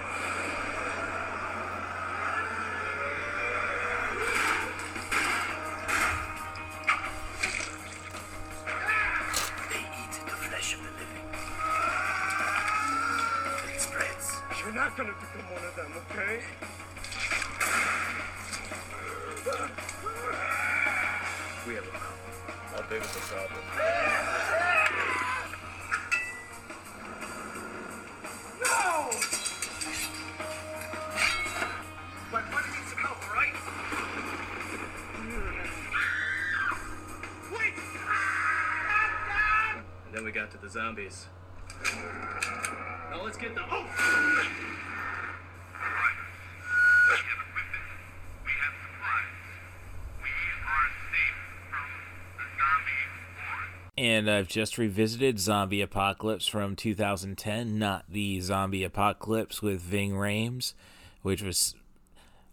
They 9.69 9.81
eat 9.81 10.13
the 10.13 10.31
flesh 10.31 10.75
of 10.75 10.81
the 10.81 10.91
living. 10.93 11.27
It 13.75 13.81
spreads. 13.81 14.37
You're 14.61 14.75
not 14.75 14.97
gonna 14.97 15.15
become 15.19 15.53
one 15.53 15.65
of 15.65 15.75
them, 15.75 15.93
okay? 16.13 16.45
How 22.93 22.99
big 22.99 23.07
is 23.07 23.15
the 23.15 23.21
problem? 23.21 23.61
No! 28.61 29.11
But 32.31 32.51
money 32.51 32.69
needs 32.77 32.91
some 32.91 32.99
help, 32.99 33.33
right? 33.33 33.55
Wait! 37.57 37.75
And 40.05 40.15
then 40.15 40.25
we 40.25 40.31
got 40.31 40.51
to 40.51 40.59
the 40.59 40.69
zombies. 40.69 41.29
Now 43.11 43.23
let's 43.25 43.39
get 43.39 43.55
the. 43.55 43.63
Oh! 43.71 43.87
And 54.03 54.29
I've 54.29 54.49
just 54.49 54.79
revisited 54.79 55.39
Zombie 55.39 55.81
Apocalypse 55.81 56.49
from 56.49 56.75
2010, 56.75 57.79
not 57.79 58.05
the 58.09 58.41
Zombie 58.41 58.83
Apocalypse 58.83 59.63
with 59.63 59.81
Ving 59.81 60.15
Rhames, 60.15 60.75
which 61.23 61.41
was, 61.41 61.77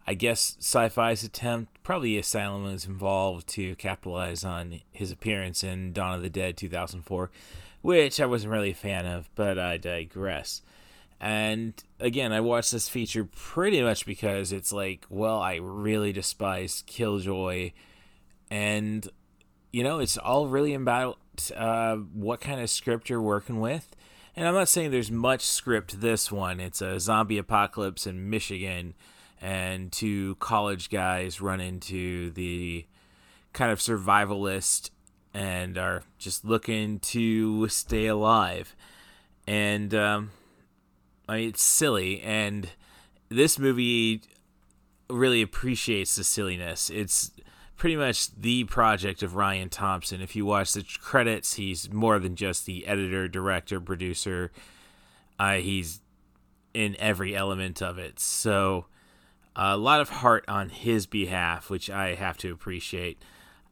I 0.06 0.14
guess, 0.14 0.58
Syfy's 0.60 1.24
attempt. 1.24 1.82
Probably 1.82 2.20
Asylum 2.20 2.66
was 2.66 2.86
involved 2.86 3.48
to 3.48 3.74
capitalize 3.78 4.44
on 4.44 4.82
his 4.92 5.12
appearance 5.12 5.64
in 5.64 5.92
Dawn 5.92 6.14
of 6.14 6.22
the 6.22 6.30
Dead 6.30 6.56
2004, 6.56 7.32
which 7.82 8.22
I 8.22 8.28
wasn't 8.28 8.54
really 8.54 8.70
a 8.70 8.76
fan 8.76 9.08
of, 9.08 9.28
but 9.34 9.58
I 9.58 9.78
digress. 9.78 10.62
And 11.20 11.74
again, 12.00 12.32
I 12.32 12.42
watched 12.42 12.74
this 12.74 12.88
feature 12.88 13.24
pretty 13.26 13.82
much 13.82 14.06
because 14.06 14.52
it's 14.52 14.72
like, 14.72 15.04
well, 15.10 15.40
I 15.40 15.56
really 15.56 16.14
despise 16.14 16.84
Killjoy. 16.86 17.72
And, 18.52 19.10
you 19.72 19.84
know, 19.84 19.98
it's 19.98 20.16
all 20.16 20.48
really 20.48 20.76
about 20.76 21.18
uh, 21.56 21.96
what 22.14 22.42
kind 22.42 22.62
of 22.62 22.70
script 22.70 23.10
you're 23.10 23.22
working 23.22 23.60
with. 23.60 23.96
And 24.36 24.48
I'm 24.48 24.54
not 24.54 24.70
saying 24.70 24.92
there's 24.92 25.12
much 25.12 25.42
script 25.42 26.02
this 26.02 26.32
one. 26.32 26.60
It's 26.60 26.82
a 26.82 27.00
zombie 27.00 27.38
apocalypse 27.38 28.08
in 28.08 28.30
Michigan, 28.30 28.94
and 29.42 29.92
two 29.92 30.36
college 30.36 30.90
guys 30.90 31.42
run 31.42 31.60
into 31.60 32.32
the 32.32 32.86
kind 33.54 33.72
of 33.72 33.80
survivalist 33.80 34.92
and 35.34 35.78
are 35.78 36.04
just 36.18 36.46
looking 36.46 37.00
to 37.00 37.68
stay 37.68 38.08
alive. 38.08 38.76
And 39.48 39.94
um, 39.94 40.32
I 41.28 41.38
mean, 41.38 41.50
it's 41.50 41.64
silly, 41.64 42.22
and 42.22 42.70
this 43.30 43.60
movie 43.60 44.22
really 45.10 45.42
appreciates 45.42 46.16
the 46.16 46.24
silliness. 46.24 46.90
It's 46.90 47.32
pretty 47.80 47.96
much 47.96 48.30
the 48.36 48.66
project 48.66 49.24
of 49.24 49.36
Ryan 49.36 49.70
Thompson. 49.70 50.22
If 50.22 50.36
you 50.36 50.46
watch 50.46 50.74
the 50.74 50.86
credits, 51.02 51.56
he's 51.56 51.92
more 51.92 52.20
than 52.20 52.36
just 52.36 52.66
the 52.66 52.86
editor, 52.86 53.28
director, 53.28 53.80
producer. 53.80 54.52
Uh, 55.40 55.56
he's 55.56 56.02
in 56.74 56.96
every 57.00 57.36
element 57.36 57.82
of 57.82 57.98
it. 57.98 58.20
So 58.20 58.86
a 59.56 59.78
lot 59.78 60.02
of 60.02 60.10
heart 60.10 60.46
on 60.48 60.70
his 60.70 61.08
behalf, 61.08 61.70
which 61.70 61.90
I 61.90 62.16
have 62.16 62.38
to 62.40 62.52
appreciate. 62.52 63.22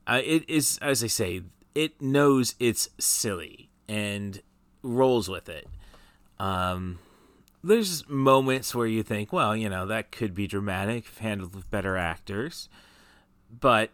Uh, 0.08 0.22
it 0.24 0.50
is, 0.50 0.80
as 0.82 1.04
I 1.04 1.08
say, 1.08 1.42
it 1.76 2.02
knows 2.02 2.56
it's 2.60 2.90
silly 2.98 3.70
and 3.90 4.42
rolls 4.84 5.30
with 5.30 5.50
it. 5.50 5.68
Um, 6.40 7.00
there's 7.62 8.08
moments 8.08 8.74
where 8.74 8.88
you 8.88 9.04
think, 9.04 9.34
well, 9.34 9.56
you 9.56 9.68
know, 9.68 9.86
that 9.86 10.12
could 10.12 10.34
be 10.34 10.48
dramatic 10.48 11.06
if 11.06 11.18
handled 11.18 11.54
with 11.54 11.70
better 11.70 11.98
actors, 11.98 12.70
but 13.50 13.92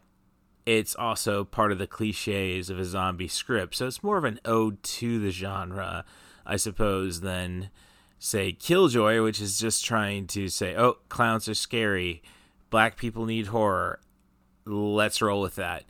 it's 0.65 0.95
also 0.95 1.43
part 1.43 1.71
of 1.71 1.77
the 1.77 1.87
cliches 1.87 2.69
of 2.69 2.79
a 2.79 2.85
zombie 2.85 3.27
script. 3.27 3.75
So 3.75 3.87
it's 3.87 4.03
more 4.03 4.17
of 4.17 4.23
an 4.23 4.39
ode 4.45 4.81
to 4.83 5.19
the 5.19 5.31
genre, 5.31 6.05
I 6.45 6.55
suppose, 6.55 7.21
than 7.21 7.69
say 8.17 8.53
Killjoy, 8.53 9.21
which 9.21 9.41
is 9.41 9.59
just 9.59 9.83
trying 9.83 10.27
to 10.27 10.47
say, 10.47 10.75
oh, 10.75 10.97
clowns 11.09 11.49
are 11.49 11.53
scary, 11.53 12.23
black 12.69 12.97
people 12.97 13.25
need 13.25 13.47
horror. 13.47 13.99
Let's 14.65 15.21
roll 15.21 15.41
with 15.41 15.55
that. 15.55 15.83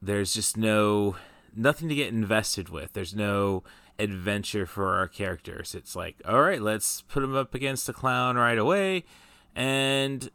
There's 0.00 0.34
just 0.34 0.56
no 0.56 1.16
nothing 1.54 1.88
to 1.88 1.94
get 1.94 2.12
invested 2.12 2.68
with. 2.68 2.92
There's 2.92 3.14
no 3.14 3.62
adventure 3.98 4.66
for 4.66 4.96
our 4.96 5.06
characters. 5.06 5.74
It's 5.74 5.94
like, 5.94 6.16
all 6.26 6.40
right, 6.40 6.60
let's 6.60 7.02
put 7.02 7.20
them 7.20 7.36
up 7.36 7.54
against 7.54 7.88
a 7.88 7.92
clown 7.92 8.36
right 8.36 8.58
away. 8.58 9.04
And 9.54 10.30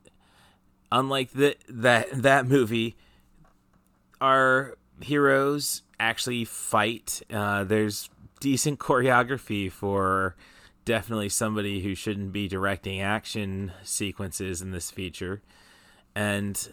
unlike 0.91 1.31
the, 1.31 1.55
that 1.69 2.09
that 2.11 2.47
movie, 2.47 2.97
our 4.21 4.77
heroes 5.01 5.83
actually 5.99 6.45
fight. 6.45 7.21
Uh, 7.31 7.63
there's 7.63 8.09
decent 8.39 8.79
choreography 8.79 9.71
for 9.71 10.35
definitely 10.85 11.29
somebody 11.29 11.81
who 11.81 11.95
shouldn't 11.95 12.31
be 12.31 12.47
directing 12.47 13.01
action 13.01 13.71
sequences 13.83 14.61
in 14.61 14.71
this 14.71 14.91
feature, 14.91 15.41
and 16.15 16.69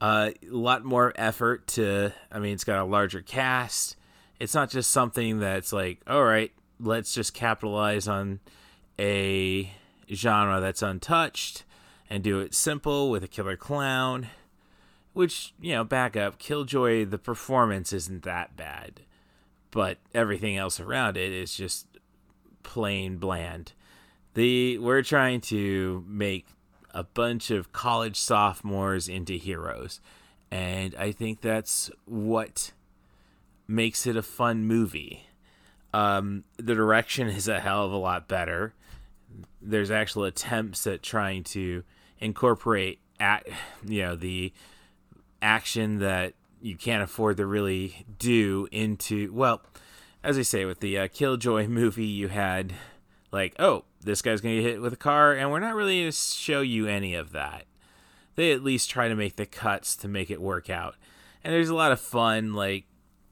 uh, 0.00 0.30
a 0.42 0.54
lot 0.54 0.84
more 0.84 1.12
effort 1.16 1.66
to. 1.68 2.12
I 2.30 2.38
mean, 2.38 2.54
it's 2.54 2.64
got 2.64 2.80
a 2.80 2.84
larger 2.84 3.22
cast. 3.22 3.96
It's 4.40 4.54
not 4.54 4.70
just 4.70 4.90
something 4.90 5.38
that's 5.38 5.72
like, 5.72 6.00
all 6.06 6.24
right, 6.24 6.50
let's 6.80 7.14
just 7.14 7.32
capitalize 7.32 8.08
on 8.08 8.40
a 8.98 9.72
genre 10.12 10.60
that's 10.60 10.82
untouched 10.82 11.64
and 12.12 12.22
do 12.22 12.40
it 12.40 12.54
simple 12.54 13.10
with 13.10 13.24
a 13.24 13.28
killer 13.28 13.56
clown. 13.56 14.28
Which, 15.14 15.54
you 15.58 15.72
know, 15.72 15.82
back 15.82 16.14
up, 16.14 16.38
Killjoy, 16.38 17.06
the 17.06 17.16
performance 17.16 17.90
isn't 17.90 18.22
that 18.24 18.54
bad. 18.54 19.00
But 19.70 19.96
everything 20.14 20.58
else 20.58 20.78
around 20.78 21.16
it 21.16 21.32
is 21.32 21.54
just 21.54 21.86
plain 22.62 23.16
bland. 23.16 23.72
The 24.34 24.76
we're 24.76 25.02
trying 25.02 25.40
to 25.42 26.04
make 26.06 26.46
a 26.92 27.02
bunch 27.02 27.50
of 27.50 27.72
college 27.72 28.20
sophomores 28.20 29.08
into 29.08 29.34
heroes. 29.34 29.98
And 30.50 30.94
I 30.96 31.12
think 31.12 31.40
that's 31.40 31.90
what 32.04 32.72
makes 33.66 34.06
it 34.06 34.18
a 34.18 34.22
fun 34.22 34.66
movie. 34.66 35.28
Um, 35.94 36.44
the 36.58 36.74
direction 36.74 37.28
is 37.28 37.48
a 37.48 37.60
hell 37.60 37.86
of 37.86 37.92
a 37.92 37.96
lot 37.96 38.28
better. 38.28 38.74
There's 39.62 39.90
actual 39.90 40.24
attempts 40.24 40.86
at 40.86 41.02
trying 41.02 41.44
to 41.44 41.84
incorporate 42.22 43.00
at 43.20 43.46
you 43.84 44.02
know 44.02 44.16
the 44.16 44.52
action 45.40 45.98
that 45.98 46.34
you 46.60 46.76
can't 46.76 47.02
afford 47.02 47.36
to 47.36 47.46
really 47.46 48.06
do 48.18 48.68
into 48.70 49.32
well 49.32 49.60
as 50.24 50.38
I 50.38 50.42
say, 50.42 50.64
with 50.64 50.80
the 50.80 50.98
uh, 50.98 51.08
Killjoy 51.08 51.66
movie, 51.68 52.06
you 52.06 52.28
had 52.28 52.74
like, 53.30 53.54
oh, 53.58 53.84
this 54.00 54.22
guy's 54.22 54.40
to 54.40 54.48
get 54.48 54.62
hit 54.62 54.82
with 54.82 54.92
a 54.92 54.96
car, 54.96 55.32
and 55.32 55.50
we're 55.50 55.60
not 55.60 55.74
really 55.74 56.04
to 56.04 56.12
show 56.12 56.60
you 56.60 56.86
any 56.86 57.14
of 57.14 57.32
that. 57.32 57.64
They 58.34 58.52
at 58.52 58.64
least 58.64 58.90
try 58.90 59.08
to 59.08 59.14
make 59.14 59.36
the 59.36 59.46
cuts 59.46 59.94
to 59.96 60.08
make 60.08 60.30
it 60.30 60.40
work 60.40 60.70
out. 60.70 60.94
And 61.44 61.52
there's 61.52 61.68
a 61.68 61.74
lot 61.74 61.92
of 61.92 62.00
fun, 62.00 62.54
like, 62.54 62.84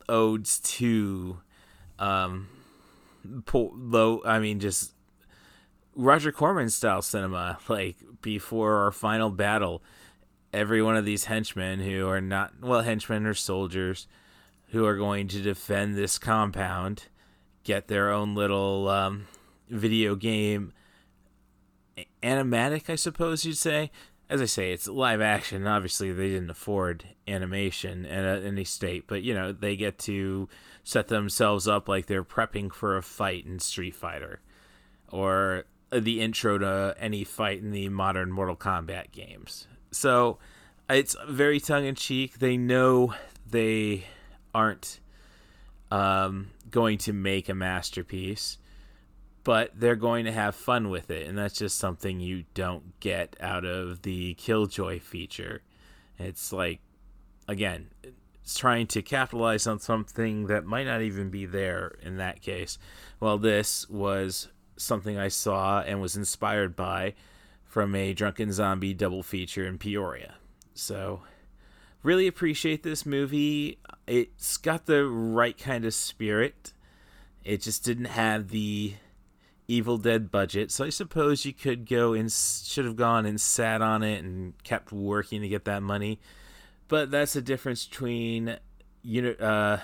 odes 0.09 0.59
to, 0.61 1.39
um, 1.99 2.49
low, 3.53 4.23
I 4.25 4.39
mean, 4.41 4.61
just 4.61 4.93
Roger 6.01 6.33
Corman 6.33 6.71
style 6.71 7.03
cinema. 7.03 7.59
Like, 7.69 7.97
before 8.23 8.77
our 8.79 8.93
final 8.93 9.31
battle, 9.31 9.83
every 10.53 10.83
one 10.83 10.97
of 10.97 11.05
these 11.05 11.25
henchmen 11.25 11.81
who 11.81 12.09
are 12.09 12.21
not, 12.21 12.61
well, 12.61 12.83
henchmen 12.83 13.27
or 13.27 13.35
soldiers, 13.35 14.07
who 14.69 14.85
are 14.87 14.97
going 14.97 15.29
to 15.29 15.41
defend 15.41 15.97
this 15.97 16.19
compound 16.19 17.05
get 17.65 17.89
their 17.89 18.11
own 18.11 18.35
little 18.35 18.89
um, 18.89 19.27
video 19.69 20.15
game 20.15 20.73
animatic, 22.23 22.89
I 22.89 22.95
suppose 22.95 23.45
you'd 23.45 23.57
say. 23.57 23.91
As 24.29 24.41
I 24.41 24.47
say, 24.47 24.73
it's 24.73 24.87
live 24.87 25.21
action. 25.21 25.67
Obviously, 25.67 26.13
they 26.13 26.29
didn't 26.29 26.51
afford 26.51 27.05
animation 27.27 28.07
at 28.07 28.45
any 28.45 28.65
state, 28.65 29.07
but 29.09 29.23
you 29.23 29.35
know 29.35 29.51
they 29.53 29.75
get 29.75 29.99
to 30.01 30.49
set 30.85 31.09
themselves 31.09 31.67
up 31.67 31.89
like 31.89 32.07
they're 32.07 32.25
prepping 32.25 32.73
for 32.73 32.97
a 32.97 33.03
fight 33.03 33.45
in 33.45 33.59
Street 33.59 33.95
Fighter, 33.95 34.41
or 35.09 35.65
the 35.93 36.21
intro 36.21 36.59
to 36.59 36.95
any 36.99 37.25
fight 37.25 37.61
in 37.61 37.73
the 37.73 37.89
modern 37.89 38.31
Mortal 38.31 38.57
Kombat 38.57 39.13
games. 39.13 39.67
So 39.91 40.39
it's 40.89 41.17
very 41.29 41.61
tongue 41.61 41.85
in 41.85 41.95
cheek. 41.95 42.39
They 42.39 42.57
know 42.57 43.15
they 43.49 44.05
aren't 44.55 45.01
um, 45.91 46.51
going 46.71 46.99
to 46.99 47.13
make 47.13 47.49
a 47.49 47.55
masterpiece, 47.55 48.59
but 49.43 49.73
they're 49.75 49.97
going 49.97 50.25
to 50.27 50.33
have 50.33 50.55
fun 50.55 50.91
with 50.91 51.11
it, 51.11 51.27
and 51.27 51.37
that's 51.37 51.59
just 51.59 51.79
something 51.79 52.21
you 52.21 52.45
don't 52.55 52.99
get 53.01 53.37
out 53.41 53.65
of 53.65 54.03
the 54.03 54.35
Killjoy 54.35 55.01
feature. 55.01 55.63
It's 56.19 56.53
like, 56.53 56.81
again, 57.49 57.89
it's 58.43 58.59
trying 58.59 58.87
to 58.89 59.03
capitalize 59.03 59.67
on 59.67 59.79
something 59.79 60.47
that 60.47 60.65
might 60.65 60.85
not 60.85 61.03
even 61.03 61.31
be 61.31 61.47
there 61.47 61.97
in 62.03 62.19
that 62.19 62.43
case. 62.43 62.79
Well, 63.19 63.39
this 63.39 63.89
was 63.89 64.49
something 64.81 65.19
I 65.19 65.29
saw 65.29 65.81
and 65.81 66.01
was 66.01 66.17
inspired 66.17 66.77
by 66.77 67.15
from 67.65 67.95
a 67.95 68.13
Drunken 68.13 68.53
Zombie 68.53 68.95
double 68.95 69.23
feature 69.23 69.67
in 69.67 69.79
Peoria. 69.79 70.35
So 70.75 71.23
really 72.03 72.27
appreciate 72.27 72.83
this 72.83 73.07
movie. 73.07 73.79
It's 74.07 74.57
got 74.57 74.87
the 74.87 75.05
right 75.07 75.57
kind 75.57 75.85
of 75.85 75.95
spirit. 75.95 76.73
It 77.45 77.63
just 77.63 77.85
didn't 77.85 78.07
have 78.07 78.49
the 78.49 78.95
Evil 79.69 79.99
Dead 79.99 80.33
budget, 80.33 80.73
so 80.73 80.85
I 80.85 80.91
suppose 80.91 81.45
you 81.45 81.53
could 81.53 81.89
go 81.89 82.13
and 82.13 82.31
should 82.31 82.85
have 82.85 82.97
gone 82.97 83.25
and 83.25 83.41
sat 83.41 83.81
on 83.81 84.03
it 84.03 84.25
and 84.25 84.61
kept 84.65 84.91
working 84.91 85.43
to 85.43 85.49
get 85.49 85.65
that 85.67 85.81
money. 85.81 86.19
But 86.89 87.13
that's 87.13 87.35
the 87.35 87.41
difference 87.41 87.87
between 87.87 88.59
you 89.03 89.31
uh, 89.31 89.79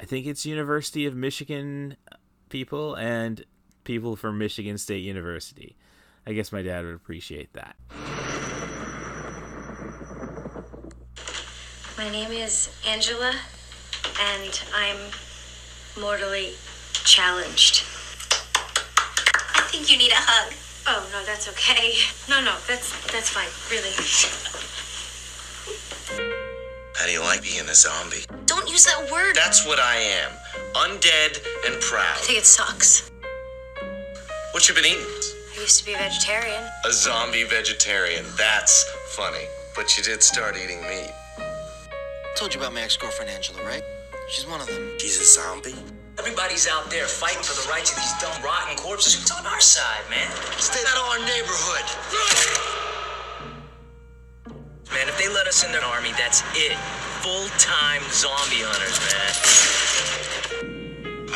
I 0.00 0.04
think 0.04 0.26
it's 0.26 0.46
University 0.46 1.06
of 1.06 1.14
Michigan 1.14 1.96
people 2.50 2.94
and 2.96 3.44
people 3.84 4.16
from 4.16 4.36
Michigan 4.36 4.76
State 4.76 5.02
University. 5.02 5.76
I 6.26 6.34
guess 6.34 6.52
my 6.52 6.60
dad 6.60 6.84
would 6.84 6.94
appreciate 6.94 7.54
that. 7.54 7.76
My 11.96 12.10
name 12.10 12.30
is 12.30 12.70
Angela, 12.86 13.32
and 14.20 14.62
I'm 14.74 14.96
mortally 16.00 16.52
challenged. 16.92 17.84
I 19.54 19.62
think 19.70 19.90
you 19.90 19.96
need 19.96 20.12
a 20.12 20.16
hug. 20.16 20.52
Oh 20.86 21.08
no, 21.12 21.24
that's 21.24 21.48
okay. 21.48 21.94
No, 22.28 22.40
no, 22.42 22.56
that's 22.66 22.90
that's 23.12 23.30
fine. 23.30 23.48
Really. 23.70 23.92
How 26.96 27.06
do 27.06 27.12
you 27.12 27.20
like 27.20 27.42
being 27.42 27.68
a 27.68 27.74
zombie? 27.74 28.24
Don't 28.46 28.68
use 28.68 28.84
that 28.84 29.10
word. 29.10 29.34
That's 29.34 29.66
what 29.66 29.78
I 29.78 29.96
am. 29.96 30.32
Undead 30.74 31.42
and 31.66 31.80
proud. 31.82 32.14
I 32.14 32.20
think 32.20 32.38
it 32.38 32.46
sucks. 32.46 33.10
What 34.52 34.68
you 34.68 34.74
been 34.74 34.84
eating? 34.84 35.02
I 35.02 35.60
used 35.60 35.78
to 35.80 35.84
be 35.84 35.94
a 35.94 35.98
vegetarian. 35.98 36.62
A 36.86 36.92
zombie 36.92 37.44
vegetarian. 37.44 38.24
That's 38.36 38.84
funny. 39.08 39.46
But 39.74 39.96
you 39.96 40.04
did 40.04 40.22
start 40.22 40.56
eating 40.56 40.80
meat. 40.82 41.10
Told 42.36 42.54
you 42.54 42.60
about 42.60 42.72
my 42.72 42.82
ex-girlfriend 42.82 43.30
Angela, 43.30 43.62
right? 43.64 43.82
She's 44.28 44.46
one 44.46 44.60
of 44.60 44.68
them. 44.68 44.96
She's 44.98 45.20
a 45.20 45.24
zombie? 45.24 45.74
Everybody's 46.18 46.68
out 46.68 46.88
there 46.90 47.06
fighting 47.06 47.42
for 47.42 47.54
the 47.60 47.68
rights 47.68 47.90
of 47.90 47.96
these 47.96 48.12
dumb, 48.20 48.42
rotten 48.42 48.76
corpses. 48.76 49.14
Who's 49.14 49.30
on 49.32 49.46
our 49.46 49.60
side, 49.60 50.04
man? 50.08 50.30
Stay 50.58 50.80
out 50.86 50.96
of 50.98 51.06
our 51.10 51.18
neighborhood. 51.26 51.86
Man, 54.94 55.08
if 55.08 55.18
they 55.18 55.28
let 55.28 55.46
us 55.46 55.64
in 55.64 55.72
their 55.72 55.84
army, 55.84 56.10
that's 56.18 56.42
it. 56.54 56.76
Full-time 57.22 58.02
zombie 58.10 58.62
hunters, 58.62 58.98
man. 59.00 60.09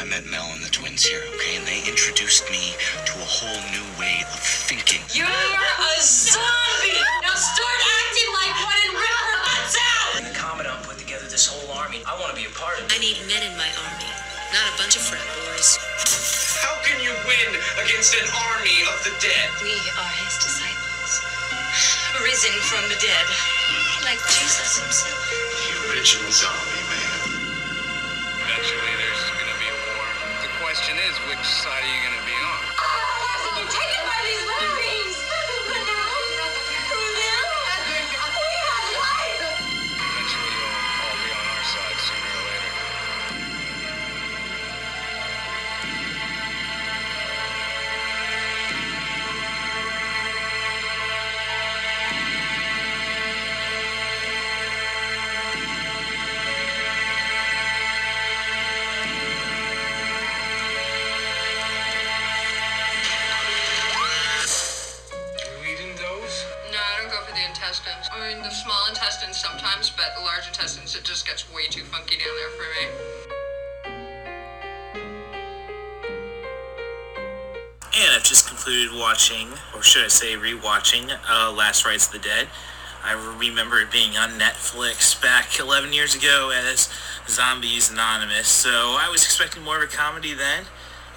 I 0.05 0.07
met 0.07 0.29
Mel 0.29 0.45
and 0.53 0.61
the 0.61 0.69
twins 0.69 1.01
here, 1.01 1.25
okay? 1.33 1.57
And 1.57 1.65
they 1.65 1.81
introduced 1.89 2.45
me 2.53 2.77
to 3.09 3.15
a 3.17 3.25
whole 3.25 3.57
new 3.73 3.89
way 3.97 4.21
of 4.29 4.37
thinking. 4.37 5.01
You're 5.17 5.25
a 5.25 5.93
zombie! 6.05 7.01
Now 7.25 7.33
start 7.33 7.81
acting 8.05 8.29
like 8.37 8.53
one 8.69 8.81
and 8.85 8.93
rip 9.01 9.17
her 9.17 9.39
guts 9.49 9.81
out! 9.81 10.13
When 10.21 10.29
the 10.29 10.37
Commandant 10.37 10.85
put 10.85 11.01
together 11.01 11.25
this 11.33 11.49
whole 11.49 11.73
army, 11.81 12.05
I 12.05 12.21
want 12.21 12.29
to 12.29 12.37
be 12.37 12.45
a 12.45 12.53
part 12.53 12.77
of 12.77 12.85
it. 12.85 12.93
I 12.93 13.01
need 13.01 13.17
men 13.33 13.49
in 13.49 13.57
my 13.57 13.65
army, 13.81 14.13
not 14.53 14.69
a 14.69 14.75
bunch 14.77 15.01
of 15.01 15.09
frat 15.09 15.25
boys. 15.41 15.81
How 16.61 16.77
can 16.85 16.95
can 16.95 17.01
you 17.01 17.17
win 17.25 17.51
against 17.83 18.15
an 18.15 18.29
army 18.55 18.79
of 18.93 19.03
the 19.09 19.11
dead? 19.19 19.49
We 19.65 19.73
are 19.73 20.15
his 20.21 20.37
disciples, 20.37 21.13
risen 22.23 22.55
from 22.71 22.85
the 22.93 22.99
dead, 23.01 23.27
like 24.05 24.21
Jesus 24.31 24.79
himself. 24.79 25.17
The 25.65 25.97
original 25.97 26.31
zombie 26.31 26.74
is, 31.09 31.19
which 31.29 31.45
side 31.45 31.83
are 31.83 31.87
you 31.87 32.01
going 32.03 32.19
to 32.19 32.25
be 32.25 32.34
just 71.15 71.29
gets 71.29 71.55
way 71.55 71.65
too 71.71 71.85
funky 71.85 72.17
down 72.17 72.27
there 72.35 72.51
for 72.51 72.67
me. 72.75 72.89
And 77.97 78.17
I've 78.17 78.25
just 78.25 78.49
concluded 78.49 78.99
watching, 78.99 79.47
or 79.77 79.83
should 79.85 80.05
I 80.05 80.09
say 80.09 80.35
rewatching, 80.35 81.17
uh, 81.31 81.53
Last 81.53 81.87
Rites 81.87 82.07
of 82.07 82.15
the 82.15 82.19
Dead. 82.19 82.49
I 83.05 83.13
remember 83.39 83.79
it 83.79 83.93
being 83.93 84.17
on 84.17 84.31
Netflix 84.31 85.23
back 85.23 85.61
11 85.61 85.93
years 85.93 86.17
ago 86.17 86.51
as 86.53 86.89
Zombies 87.29 87.93
Anonymous, 87.93 88.49
so 88.49 88.71
I 88.71 89.09
was 89.09 89.23
expecting 89.23 89.63
more 89.63 89.77
of 89.77 89.85
a 89.85 89.87
comedy 89.87 90.35
then. 90.35 90.65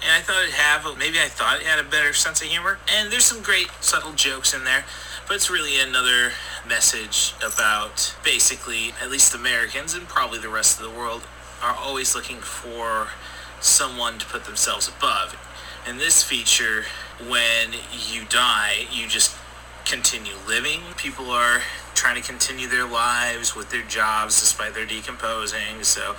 And 0.00 0.12
I 0.12 0.20
thought 0.20 0.44
it'd 0.44 0.54
have, 0.54 0.96
maybe 0.96 1.18
I 1.18 1.26
thought 1.26 1.60
it 1.60 1.66
had 1.66 1.84
a 1.84 1.88
better 1.88 2.12
sense 2.12 2.40
of 2.40 2.46
humor. 2.46 2.78
And 2.88 3.10
there's 3.10 3.24
some 3.24 3.42
great 3.42 3.66
subtle 3.80 4.12
jokes 4.12 4.54
in 4.54 4.62
there, 4.62 4.84
but 5.26 5.34
it's 5.34 5.50
really 5.50 5.80
another 5.80 6.30
message 6.68 7.34
about 7.44 8.14
basically, 8.22 8.92
at 9.02 9.10
least 9.10 9.34
Americans 9.34 9.94
and 9.94 10.06
probably 10.06 10.38
the 10.38 10.48
rest 10.48 10.78
of 10.78 10.90
the 10.90 10.98
world, 10.98 11.22
are 11.62 11.74
always 11.74 12.14
looking 12.14 12.36
for 12.36 13.08
someone 13.60 14.18
to 14.18 14.26
put 14.26 14.44
themselves 14.44 14.88
above. 14.88 15.36
In 15.88 15.96
this 15.96 16.22
feature, 16.22 16.84
when 17.26 17.72
you 18.10 18.24
die, 18.28 18.86
you 18.92 19.08
just 19.08 19.34
continue 19.84 20.34
living. 20.46 20.80
People 20.96 21.30
are 21.30 21.62
trying 21.94 22.20
to 22.20 22.26
continue 22.26 22.68
their 22.68 22.86
lives 22.86 23.56
with 23.56 23.70
their 23.70 23.82
jobs 23.82 24.38
despite 24.38 24.74
their 24.74 24.86
decomposing, 24.86 25.82
so 25.82 26.14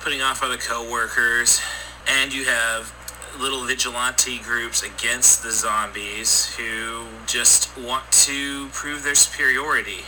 putting 0.00 0.22
off 0.22 0.42
other 0.42 0.56
coworkers. 0.56 1.60
And 2.08 2.32
you 2.32 2.46
have 2.46 2.92
little 3.40 3.64
vigilante 3.64 4.38
groups 4.38 4.82
against 4.82 5.42
the 5.42 5.50
zombies 5.50 6.54
who 6.56 7.06
just 7.26 7.76
want 7.78 8.10
to 8.12 8.68
prove 8.68 9.02
their 9.02 9.14
superiority. 9.14 10.04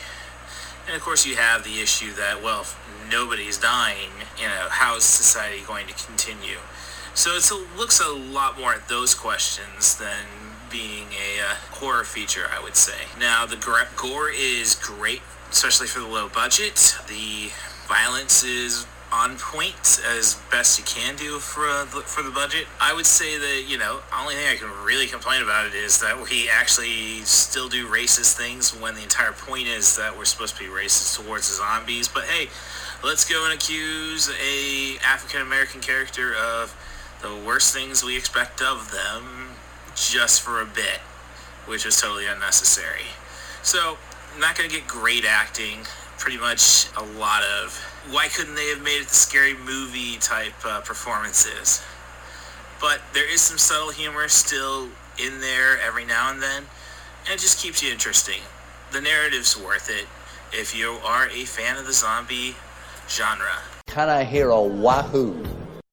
And 0.86 0.94
of 0.94 1.02
course, 1.02 1.24
you 1.24 1.36
have 1.36 1.64
the 1.64 1.80
issue 1.80 2.12
that, 2.14 2.42
well, 2.42 2.66
nobody's 3.10 3.56
dying, 3.56 4.10
you 4.38 4.46
know, 4.46 4.68
how 4.68 4.96
is 4.96 5.04
society 5.04 5.62
going 5.66 5.86
to 5.86 5.94
continue? 5.94 6.58
So 7.14 7.30
it 7.36 7.78
looks 7.78 8.00
a 8.00 8.10
lot 8.10 8.58
more 8.58 8.74
at 8.74 8.88
those 8.88 9.14
questions 9.14 9.96
than 9.96 10.26
being 10.70 11.06
a 11.12 11.40
uh, 11.42 11.54
horror 11.70 12.04
feature, 12.04 12.46
I 12.50 12.62
would 12.62 12.76
say. 12.76 13.06
Now, 13.18 13.44
the 13.46 13.56
gore 13.96 14.30
is 14.30 14.74
great, 14.74 15.20
especially 15.50 15.86
for 15.86 16.00
the 16.00 16.06
low 16.06 16.28
budget. 16.28 16.96
The 17.08 17.50
violence 17.86 18.42
is 18.42 18.86
on 19.12 19.36
point 19.36 20.00
as 20.16 20.36
best 20.50 20.78
you 20.78 20.84
can 20.84 21.14
do 21.16 21.38
for 21.38 21.68
uh, 21.68 21.84
the- 21.84 22.00
for 22.02 22.22
the 22.22 22.30
budget. 22.30 22.66
I 22.80 22.94
would 22.94 23.06
say 23.06 23.36
that 23.38 23.64
you 23.68 23.76
know, 23.76 24.00
only 24.16 24.34
thing 24.34 24.48
I 24.48 24.56
can 24.56 24.70
really 24.84 25.06
complain 25.06 25.42
about 25.42 25.66
it 25.66 25.74
is 25.74 25.98
that 26.00 26.18
we 26.28 26.48
actually 26.48 27.20
still 27.24 27.68
do 27.68 27.86
racist 27.86 28.34
things 28.36 28.74
when 28.74 28.94
the 28.94 29.02
entire 29.02 29.32
point 29.32 29.68
is 29.68 29.96
that 29.96 30.16
we're 30.16 30.24
supposed 30.24 30.56
to 30.56 30.62
be 30.64 30.70
racist 30.70 31.16
towards 31.22 31.48
the 31.50 31.56
zombies. 31.56 32.08
But 32.08 32.24
hey, 32.24 32.48
let's 33.04 33.28
go 33.28 33.44
and 33.44 33.52
accuse 33.52 34.30
a 34.30 34.96
African 35.04 35.42
American 35.42 35.80
character 35.80 36.34
of 36.34 36.74
the 37.20 37.34
worst 37.46 37.74
things 37.74 38.02
we 38.02 38.16
expect 38.16 38.62
of 38.62 38.90
them 38.90 39.50
just 39.94 40.40
for 40.40 40.60
a 40.60 40.66
bit, 40.66 40.98
which 41.66 41.84
was 41.84 42.00
totally 42.00 42.26
unnecessary. 42.26 43.06
So, 43.62 43.98
not 44.38 44.56
going 44.56 44.68
to 44.68 44.74
get 44.74 44.88
great 44.88 45.24
acting. 45.24 45.80
Pretty 46.18 46.38
much 46.38 46.86
a 46.96 47.02
lot 47.02 47.42
of 47.44 47.78
why 48.10 48.28
couldn't 48.28 48.54
they 48.54 48.68
have 48.68 48.82
made 48.82 49.00
it 49.00 49.08
the 49.08 49.14
scary 49.14 49.54
movie 49.54 50.16
type 50.18 50.54
uh, 50.64 50.80
performances? 50.80 51.82
But 52.80 53.00
there 53.14 53.32
is 53.32 53.40
some 53.40 53.58
subtle 53.58 53.90
humor 53.90 54.26
still 54.28 54.88
in 55.18 55.40
there 55.40 55.78
every 55.80 56.04
now 56.04 56.30
and 56.30 56.42
then, 56.42 56.64
and 57.26 57.34
it 57.34 57.38
just 57.38 57.62
keeps 57.62 57.82
you 57.82 57.92
interesting. 57.92 58.40
The 58.90 59.00
narrative's 59.00 59.56
worth 59.56 59.88
it 59.88 60.06
if 60.52 60.76
you 60.76 60.98
are 61.04 61.28
a 61.28 61.44
fan 61.44 61.76
of 61.76 61.86
the 61.86 61.92
zombie 61.92 62.56
genre. 63.08 63.58
Can 63.86 64.08
I 64.08 64.24
hear 64.24 64.50
a 64.50 64.60
wahoo? 64.60 65.61